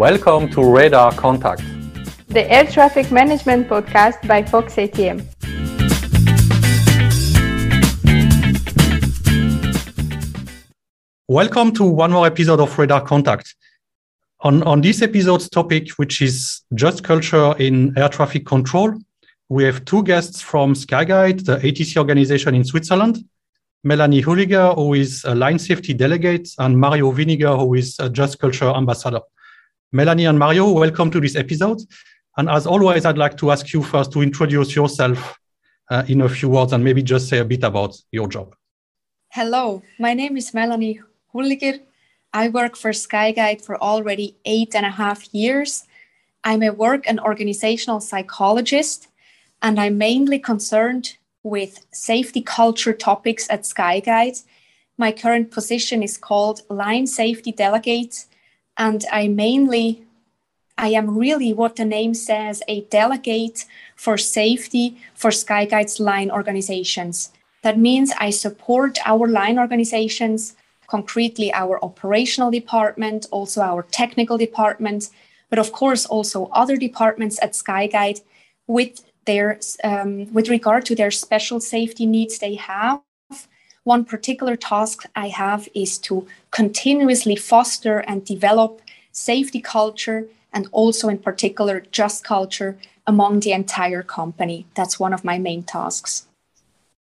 Welcome 0.00 0.48
to 0.52 0.64
Radar 0.64 1.12
Contact, 1.12 1.62
the 2.28 2.50
air 2.50 2.64
traffic 2.64 3.12
management 3.12 3.68
podcast 3.68 4.26
by 4.26 4.42
Fox 4.42 4.76
ATM. 4.76 5.20
Welcome 11.28 11.72
to 11.74 11.84
one 11.84 12.12
more 12.12 12.26
episode 12.26 12.60
of 12.60 12.78
Radar 12.78 13.02
Contact. 13.02 13.54
On, 14.40 14.62
on 14.62 14.80
this 14.80 15.02
episode's 15.02 15.50
topic, 15.50 15.90
which 15.98 16.22
is 16.22 16.62
just 16.74 17.04
culture 17.04 17.54
in 17.58 17.92
air 17.98 18.08
traffic 18.08 18.46
control, 18.46 18.94
we 19.50 19.64
have 19.64 19.84
two 19.84 20.02
guests 20.02 20.40
from 20.40 20.72
Skyguide, 20.72 21.44
the 21.44 21.58
ATC 21.58 21.98
organization 21.98 22.54
in 22.54 22.64
Switzerland, 22.64 23.22
Melanie 23.84 24.22
Hulliger, 24.22 24.74
who 24.76 24.94
is 24.94 25.24
a 25.26 25.34
line 25.34 25.58
safety 25.58 25.92
delegate, 25.92 26.48
and 26.58 26.80
Mario 26.80 27.12
Winiger, 27.12 27.58
who 27.58 27.74
is 27.74 27.96
a 27.98 28.08
Just 28.08 28.38
Culture 28.38 28.70
ambassador. 28.70 29.20
Melanie 29.92 30.26
and 30.26 30.38
Mario, 30.38 30.70
welcome 30.70 31.10
to 31.10 31.20
this 31.20 31.34
episode. 31.34 31.80
And 32.36 32.48
as 32.48 32.64
always, 32.64 33.04
I'd 33.04 33.18
like 33.18 33.36
to 33.38 33.50
ask 33.50 33.72
you 33.72 33.82
first 33.82 34.12
to 34.12 34.22
introduce 34.22 34.76
yourself 34.76 35.36
uh, 35.90 36.04
in 36.06 36.20
a 36.20 36.28
few 36.28 36.48
words 36.48 36.72
and 36.72 36.84
maybe 36.84 37.02
just 37.02 37.28
say 37.28 37.38
a 37.38 37.44
bit 37.44 37.64
about 37.64 37.96
your 38.12 38.28
job. 38.28 38.54
Hello, 39.32 39.82
my 39.98 40.14
name 40.14 40.36
is 40.36 40.54
Melanie 40.54 41.00
Hulliger. 41.34 41.80
I 42.32 42.50
work 42.50 42.76
for 42.76 42.92
Skyguide 42.92 43.64
for 43.64 43.82
already 43.82 44.36
eight 44.44 44.76
and 44.76 44.86
a 44.86 44.90
half 44.90 45.34
years. 45.34 45.86
I'm 46.44 46.62
a 46.62 46.70
work 46.70 47.02
and 47.08 47.18
organizational 47.18 47.98
psychologist, 47.98 49.08
and 49.60 49.80
I'm 49.80 49.98
mainly 49.98 50.38
concerned 50.38 51.16
with 51.42 51.84
safety 51.90 52.42
culture 52.42 52.92
topics 52.92 53.50
at 53.50 53.62
Skyguide. 53.62 54.44
My 54.96 55.10
current 55.10 55.50
position 55.50 56.04
is 56.04 56.16
called 56.16 56.60
Line 56.70 57.08
Safety 57.08 57.50
Delegate, 57.50 58.26
and 58.76 59.04
I 59.12 59.28
mainly 59.28 60.04
I 60.80 60.88
am 60.88 61.18
really 61.18 61.52
what 61.52 61.76
the 61.76 61.84
name 61.84 62.14
says 62.14 62.62
a 62.66 62.80
delegate 62.82 63.66
for 63.96 64.16
safety 64.16 64.96
for 65.14 65.30
Skyguide's 65.30 66.00
line 66.00 66.30
organizations. 66.30 67.32
That 67.62 67.78
means 67.78 68.12
I 68.18 68.30
support 68.30 68.98
our 69.04 69.28
line 69.28 69.58
organizations, 69.58 70.56
concretely 70.86 71.52
our 71.52 71.84
operational 71.84 72.50
department, 72.50 73.26
also 73.30 73.60
our 73.60 73.82
technical 73.82 74.38
department, 74.38 75.10
but 75.50 75.58
of 75.58 75.70
course 75.72 76.06
also 76.06 76.46
other 76.46 76.78
departments 76.78 77.38
at 77.42 77.52
Skyguide 77.52 78.22
with 78.66 79.02
their 79.26 79.60
um, 79.84 80.32
with 80.32 80.48
regard 80.48 80.86
to 80.86 80.94
their 80.94 81.10
special 81.10 81.60
safety 81.60 82.06
needs 82.06 82.38
they 82.38 82.54
have. 82.54 83.02
One 83.84 84.04
particular 84.04 84.56
task 84.56 85.04
I 85.16 85.28
have 85.28 85.66
is 85.74 85.96
to 86.00 86.26
continuously 86.50 87.34
foster 87.34 88.00
and 88.00 88.22
develop 88.24 88.82
safety 89.10 89.60
culture 89.60 90.26
and 90.52 90.68
also 90.70 91.08
in 91.08 91.18
particular 91.18 91.80
just 91.90 92.22
culture 92.22 92.76
among 93.06 93.40
the 93.40 93.52
entire 93.52 94.02
company. 94.02 94.66
That's 94.74 95.00
one 95.00 95.14
of 95.14 95.24
my 95.24 95.38
main 95.38 95.62
tasks. 95.62 96.26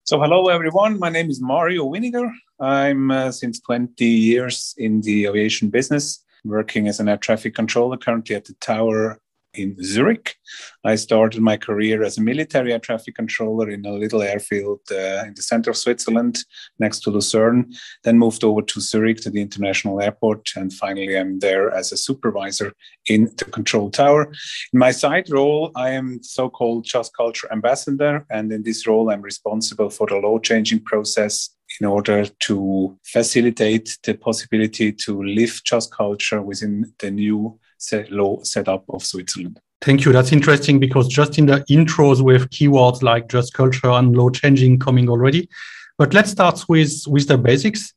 So, 0.04 0.18
hello 0.18 0.48
everyone. 0.48 0.98
My 0.98 1.10
name 1.10 1.28
is 1.28 1.42
Mario 1.42 1.84
Winiger. 1.84 2.32
I'm 2.58 3.10
uh, 3.10 3.32
since 3.32 3.60
20 3.60 4.06
years 4.06 4.74
in 4.78 5.02
the 5.02 5.26
aviation 5.26 5.68
business, 5.68 6.24
working 6.42 6.88
as 6.88 7.00
an 7.00 7.08
air 7.08 7.18
traffic 7.18 7.54
controller 7.54 7.98
currently 7.98 8.34
at 8.34 8.46
the 8.46 8.54
Tower 8.54 9.20
in 9.54 9.76
Zurich. 9.82 10.36
I 10.84 10.94
started 10.96 11.40
my 11.40 11.56
career 11.56 12.02
as 12.02 12.18
a 12.18 12.22
military 12.22 12.72
air 12.72 12.78
traffic 12.78 13.14
controller 13.14 13.68
in 13.70 13.84
a 13.84 13.92
little 13.92 14.22
airfield 14.22 14.80
uh, 14.90 15.24
in 15.26 15.34
the 15.34 15.42
center 15.42 15.70
of 15.70 15.76
Switzerland 15.76 16.38
next 16.78 17.00
to 17.00 17.10
Lucerne, 17.10 17.72
then 18.04 18.18
moved 18.18 18.44
over 18.44 18.62
to 18.62 18.80
Zurich 18.80 19.20
to 19.22 19.30
the 19.30 19.42
international 19.42 20.00
airport, 20.00 20.50
and 20.56 20.72
finally 20.72 21.18
I'm 21.18 21.38
there 21.40 21.70
as 21.70 21.92
a 21.92 21.96
supervisor 21.96 22.72
in 23.06 23.30
the 23.36 23.44
control 23.44 23.90
tower. 23.90 24.32
In 24.72 24.78
my 24.78 24.90
side 24.90 25.30
role, 25.30 25.70
I 25.76 25.90
am 25.90 26.22
so 26.22 26.48
called 26.48 26.84
Just 26.84 27.14
Culture 27.16 27.48
Ambassador, 27.52 28.26
and 28.30 28.52
in 28.52 28.62
this 28.62 28.86
role, 28.86 29.10
I'm 29.10 29.22
responsible 29.22 29.90
for 29.90 30.06
the 30.06 30.16
law 30.16 30.38
changing 30.38 30.80
process 30.80 31.50
in 31.80 31.86
order 31.86 32.26
to 32.26 32.98
facilitate 33.04 33.98
the 34.04 34.14
possibility 34.14 34.92
to 34.92 35.22
live 35.22 35.60
just 35.64 35.90
culture 35.94 36.42
within 36.42 36.92
the 36.98 37.10
new 37.10 37.58
law 38.10 38.42
setup 38.42 38.84
of 38.88 39.04
Switzerland. 39.04 39.60
Thank 39.80 40.04
you. 40.04 40.12
That's 40.12 40.32
interesting 40.32 40.78
because 40.78 41.08
just 41.08 41.38
in 41.38 41.46
the 41.46 41.64
intros 41.68 42.20
we 42.20 42.34
have 42.34 42.50
keywords 42.50 43.02
like 43.02 43.28
just 43.28 43.52
culture 43.52 43.90
and 43.90 44.16
law 44.16 44.30
changing 44.30 44.78
coming 44.78 45.08
already. 45.08 45.48
But 45.98 46.14
let's 46.14 46.30
start 46.30 46.64
with 46.68 47.02
with 47.08 47.26
the 47.28 47.36
basics. 47.36 47.92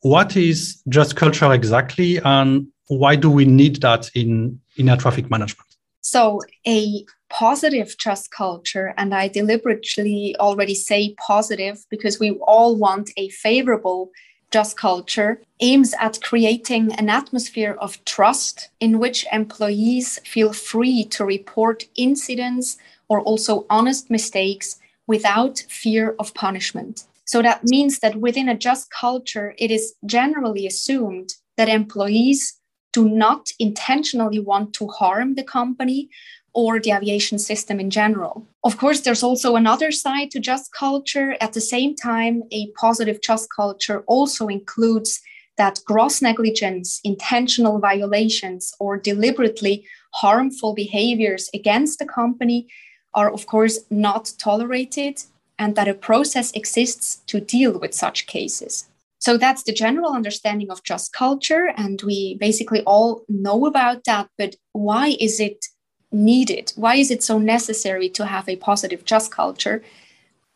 What 0.00 0.36
is 0.36 0.82
just 0.88 1.16
culture 1.16 1.52
exactly, 1.52 2.18
and 2.18 2.66
why 2.88 3.16
do 3.16 3.30
we 3.30 3.44
need 3.44 3.80
that 3.82 4.10
in 4.14 4.60
in 4.76 4.88
air 4.88 4.96
traffic 4.96 5.30
management? 5.30 5.68
So 6.02 6.40
a 6.66 7.04
positive 7.30 7.96
just 7.98 8.30
culture, 8.30 8.92
and 8.98 9.14
I 9.14 9.28
deliberately 9.28 10.36
already 10.38 10.74
say 10.74 11.14
positive 11.26 11.78
because 11.88 12.20
we 12.20 12.32
all 12.42 12.76
want 12.76 13.10
a 13.16 13.30
favorable 13.30 14.10
just 14.52 14.76
culture 14.76 15.40
aims 15.60 15.94
at 15.98 16.20
creating 16.22 16.92
an 16.94 17.08
atmosphere 17.08 17.76
of 17.80 18.04
trust 18.04 18.68
in 18.80 18.98
which 18.98 19.26
employees 19.32 20.18
feel 20.24 20.52
free 20.52 21.04
to 21.04 21.24
report 21.24 21.86
incidents 21.96 22.76
or 23.08 23.20
also 23.22 23.66
honest 23.70 24.10
mistakes 24.10 24.78
without 25.06 25.64
fear 25.68 26.14
of 26.18 26.34
punishment. 26.34 27.04
So 27.24 27.42
that 27.42 27.64
means 27.64 28.00
that 28.00 28.16
within 28.16 28.48
a 28.48 28.56
just 28.56 28.90
culture, 28.90 29.54
it 29.58 29.70
is 29.70 29.94
generally 30.04 30.66
assumed 30.66 31.34
that 31.56 31.68
employees 31.68 32.58
do 32.92 33.08
not 33.08 33.50
intentionally 33.58 34.38
want 34.38 34.74
to 34.74 34.86
harm 34.88 35.34
the 35.34 35.42
company 35.42 36.10
or 36.54 36.78
the 36.78 36.92
aviation 36.92 37.38
system 37.38 37.80
in 37.80 37.90
general. 37.90 38.46
Of 38.64 38.76
course, 38.76 39.00
there's 39.00 39.22
also 39.22 39.56
another 39.56 39.90
side 39.90 40.30
to 40.32 40.40
just 40.40 40.72
culture. 40.72 41.36
At 41.40 41.52
the 41.52 41.60
same 41.60 41.94
time, 41.94 42.42
a 42.50 42.70
positive 42.72 43.20
just 43.22 43.48
culture 43.54 44.04
also 44.06 44.48
includes 44.48 45.20
that 45.56 45.80
gross 45.84 46.22
negligence, 46.22 47.00
intentional 47.04 47.78
violations, 47.78 48.74
or 48.80 48.96
deliberately 48.96 49.86
harmful 50.14 50.74
behaviors 50.74 51.48
against 51.54 51.98
the 51.98 52.06
company 52.06 52.68
are, 53.14 53.30
of 53.30 53.46
course, 53.46 53.80
not 53.90 54.32
tolerated, 54.38 55.22
and 55.58 55.76
that 55.76 55.88
a 55.88 55.94
process 55.94 56.50
exists 56.52 57.22
to 57.26 57.40
deal 57.40 57.78
with 57.78 57.94
such 57.94 58.26
cases. 58.26 58.88
So 59.18 59.36
that's 59.36 59.62
the 59.62 59.72
general 59.72 60.12
understanding 60.12 60.70
of 60.70 60.82
just 60.82 61.12
culture, 61.12 61.72
and 61.76 62.02
we 62.02 62.36
basically 62.40 62.82
all 62.82 63.24
know 63.28 63.66
about 63.66 64.04
that. 64.04 64.28
But 64.36 64.56
why 64.72 65.16
is 65.20 65.38
it 65.38 65.66
needed? 66.12 66.72
Why 66.76 66.96
is 66.96 67.10
it 67.10 67.22
so 67.22 67.38
necessary 67.38 68.08
to 68.10 68.26
have 68.26 68.48
a 68.48 68.56
positive 68.56 69.04
just 69.04 69.30
culture? 69.30 69.82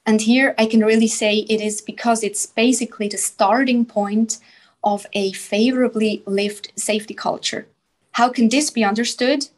And 0.05 0.21
here 0.21 0.55
I 0.57 0.67
can 0.67 0.85
really 0.85 1.09
say 1.09 1.39
it 1.39 1.61
is 1.61 1.81
because 1.81 2.23
it's 2.23 2.47
basically 2.47 3.09
the 3.09 3.19
starting 3.19 3.85
point 3.85 4.39
of 4.85 5.07
a 5.13 5.33
favorably 5.33 6.23
lived 6.27 6.73
safety 6.77 7.15
culture. 7.15 7.67
How 8.13 8.29
can 8.29 8.49
this 8.49 8.71
be 8.71 8.85
understood? 8.85 9.49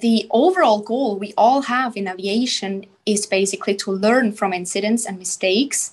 The 0.00 0.26
overall 0.30 0.80
goal 0.80 1.18
we 1.18 1.34
all 1.36 1.62
have 1.62 1.96
in 1.96 2.06
aviation 2.06 2.86
is 3.04 3.26
basically 3.26 3.74
to 3.76 3.90
learn 3.90 4.32
from 4.32 4.52
incidents 4.52 5.04
and 5.06 5.18
mistakes 5.18 5.92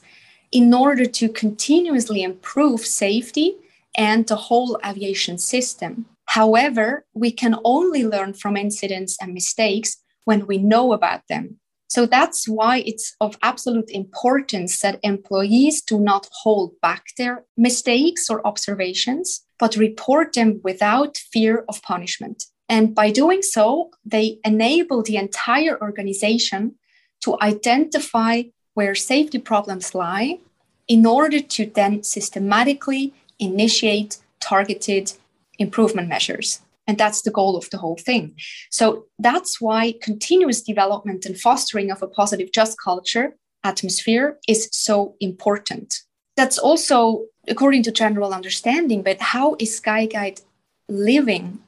in 0.51 0.73
order 0.73 1.05
to 1.05 1.27
continuously 1.29 2.21
improve 2.21 2.81
safety 2.81 3.55
and 3.95 4.27
the 4.27 4.35
whole 4.35 4.79
aviation 4.85 5.37
system. 5.37 6.05
However, 6.25 7.05
we 7.13 7.31
can 7.31 7.55
only 7.63 8.03
learn 8.05 8.33
from 8.33 8.57
incidents 8.57 9.17
and 9.21 9.33
mistakes 9.33 9.97
when 10.25 10.47
we 10.47 10.57
know 10.57 10.93
about 10.93 11.21
them. 11.27 11.59
So 11.87 12.07
that's 12.07 12.47
why 12.47 12.79
it's 12.79 13.15
of 13.21 13.37
absolute 13.43 13.89
importance 13.91 14.79
that 14.79 14.99
employees 15.03 15.81
do 15.81 15.99
not 15.99 16.27
hold 16.41 16.71
back 16.81 17.03
their 17.17 17.45
mistakes 17.55 18.31
or 18.31 18.45
observations, 18.47 19.45
but 19.59 19.75
report 19.75 20.33
them 20.33 20.59
without 20.63 21.17
fear 21.17 21.63
of 21.69 21.83
punishment. 21.83 22.45
And 22.67 22.95
by 22.95 23.11
doing 23.11 23.43
so, 23.43 23.91
they 24.03 24.39
enable 24.43 25.03
the 25.03 25.17
entire 25.17 25.79
organization 25.79 26.75
to 27.21 27.37
identify 27.41 28.43
where 28.73 28.95
safety 28.95 29.37
problems 29.37 29.93
lie 29.93 30.39
in 30.87 31.05
order 31.05 31.39
to 31.39 31.65
then 31.67 32.01
systematically 32.01 33.13
initiate 33.37 34.17
targeted 34.39 35.13
improvement 35.59 36.09
measures. 36.09 36.61
And 36.87 36.97
that's 36.97 37.21
the 37.21 37.31
goal 37.31 37.55
of 37.55 37.69
the 37.69 37.77
whole 37.77 37.95
thing. 37.95 38.35
So 38.69 39.05
that's 39.17 39.61
why 39.61 39.93
continuous 40.01 40.61
development 40.61 41.25
and 41.25 41.39
fostering 41.39 41.91
of 41.91 42.01
a 42.01 42.07
positive 42.07 42.51
just 42.51 42.77
culture 42.79 43.35
atmosphere 43.63 44.37
is 44.47 44.67
so 44.71 45.15
important. 45.19 46.01
That's 46.35 46.57
also 46.57 47.25
according 47.47 47.83
to 47.83 47.91
general 47.91 48.33
understanding, 48.33 49.01
but 49.01 49.21
how 49.21 49.55
is 49.59 49.79
Skyguide 49.79 50.41
living 50.89 51.59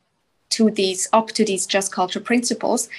to 0.50 0.70
these 0.70 1.08
up 1.14 1.28
to 1.30 1.46
these 1.46 1.66
just 1.66 1.92
culture 1.92 2.20
principles? 2.20 2.90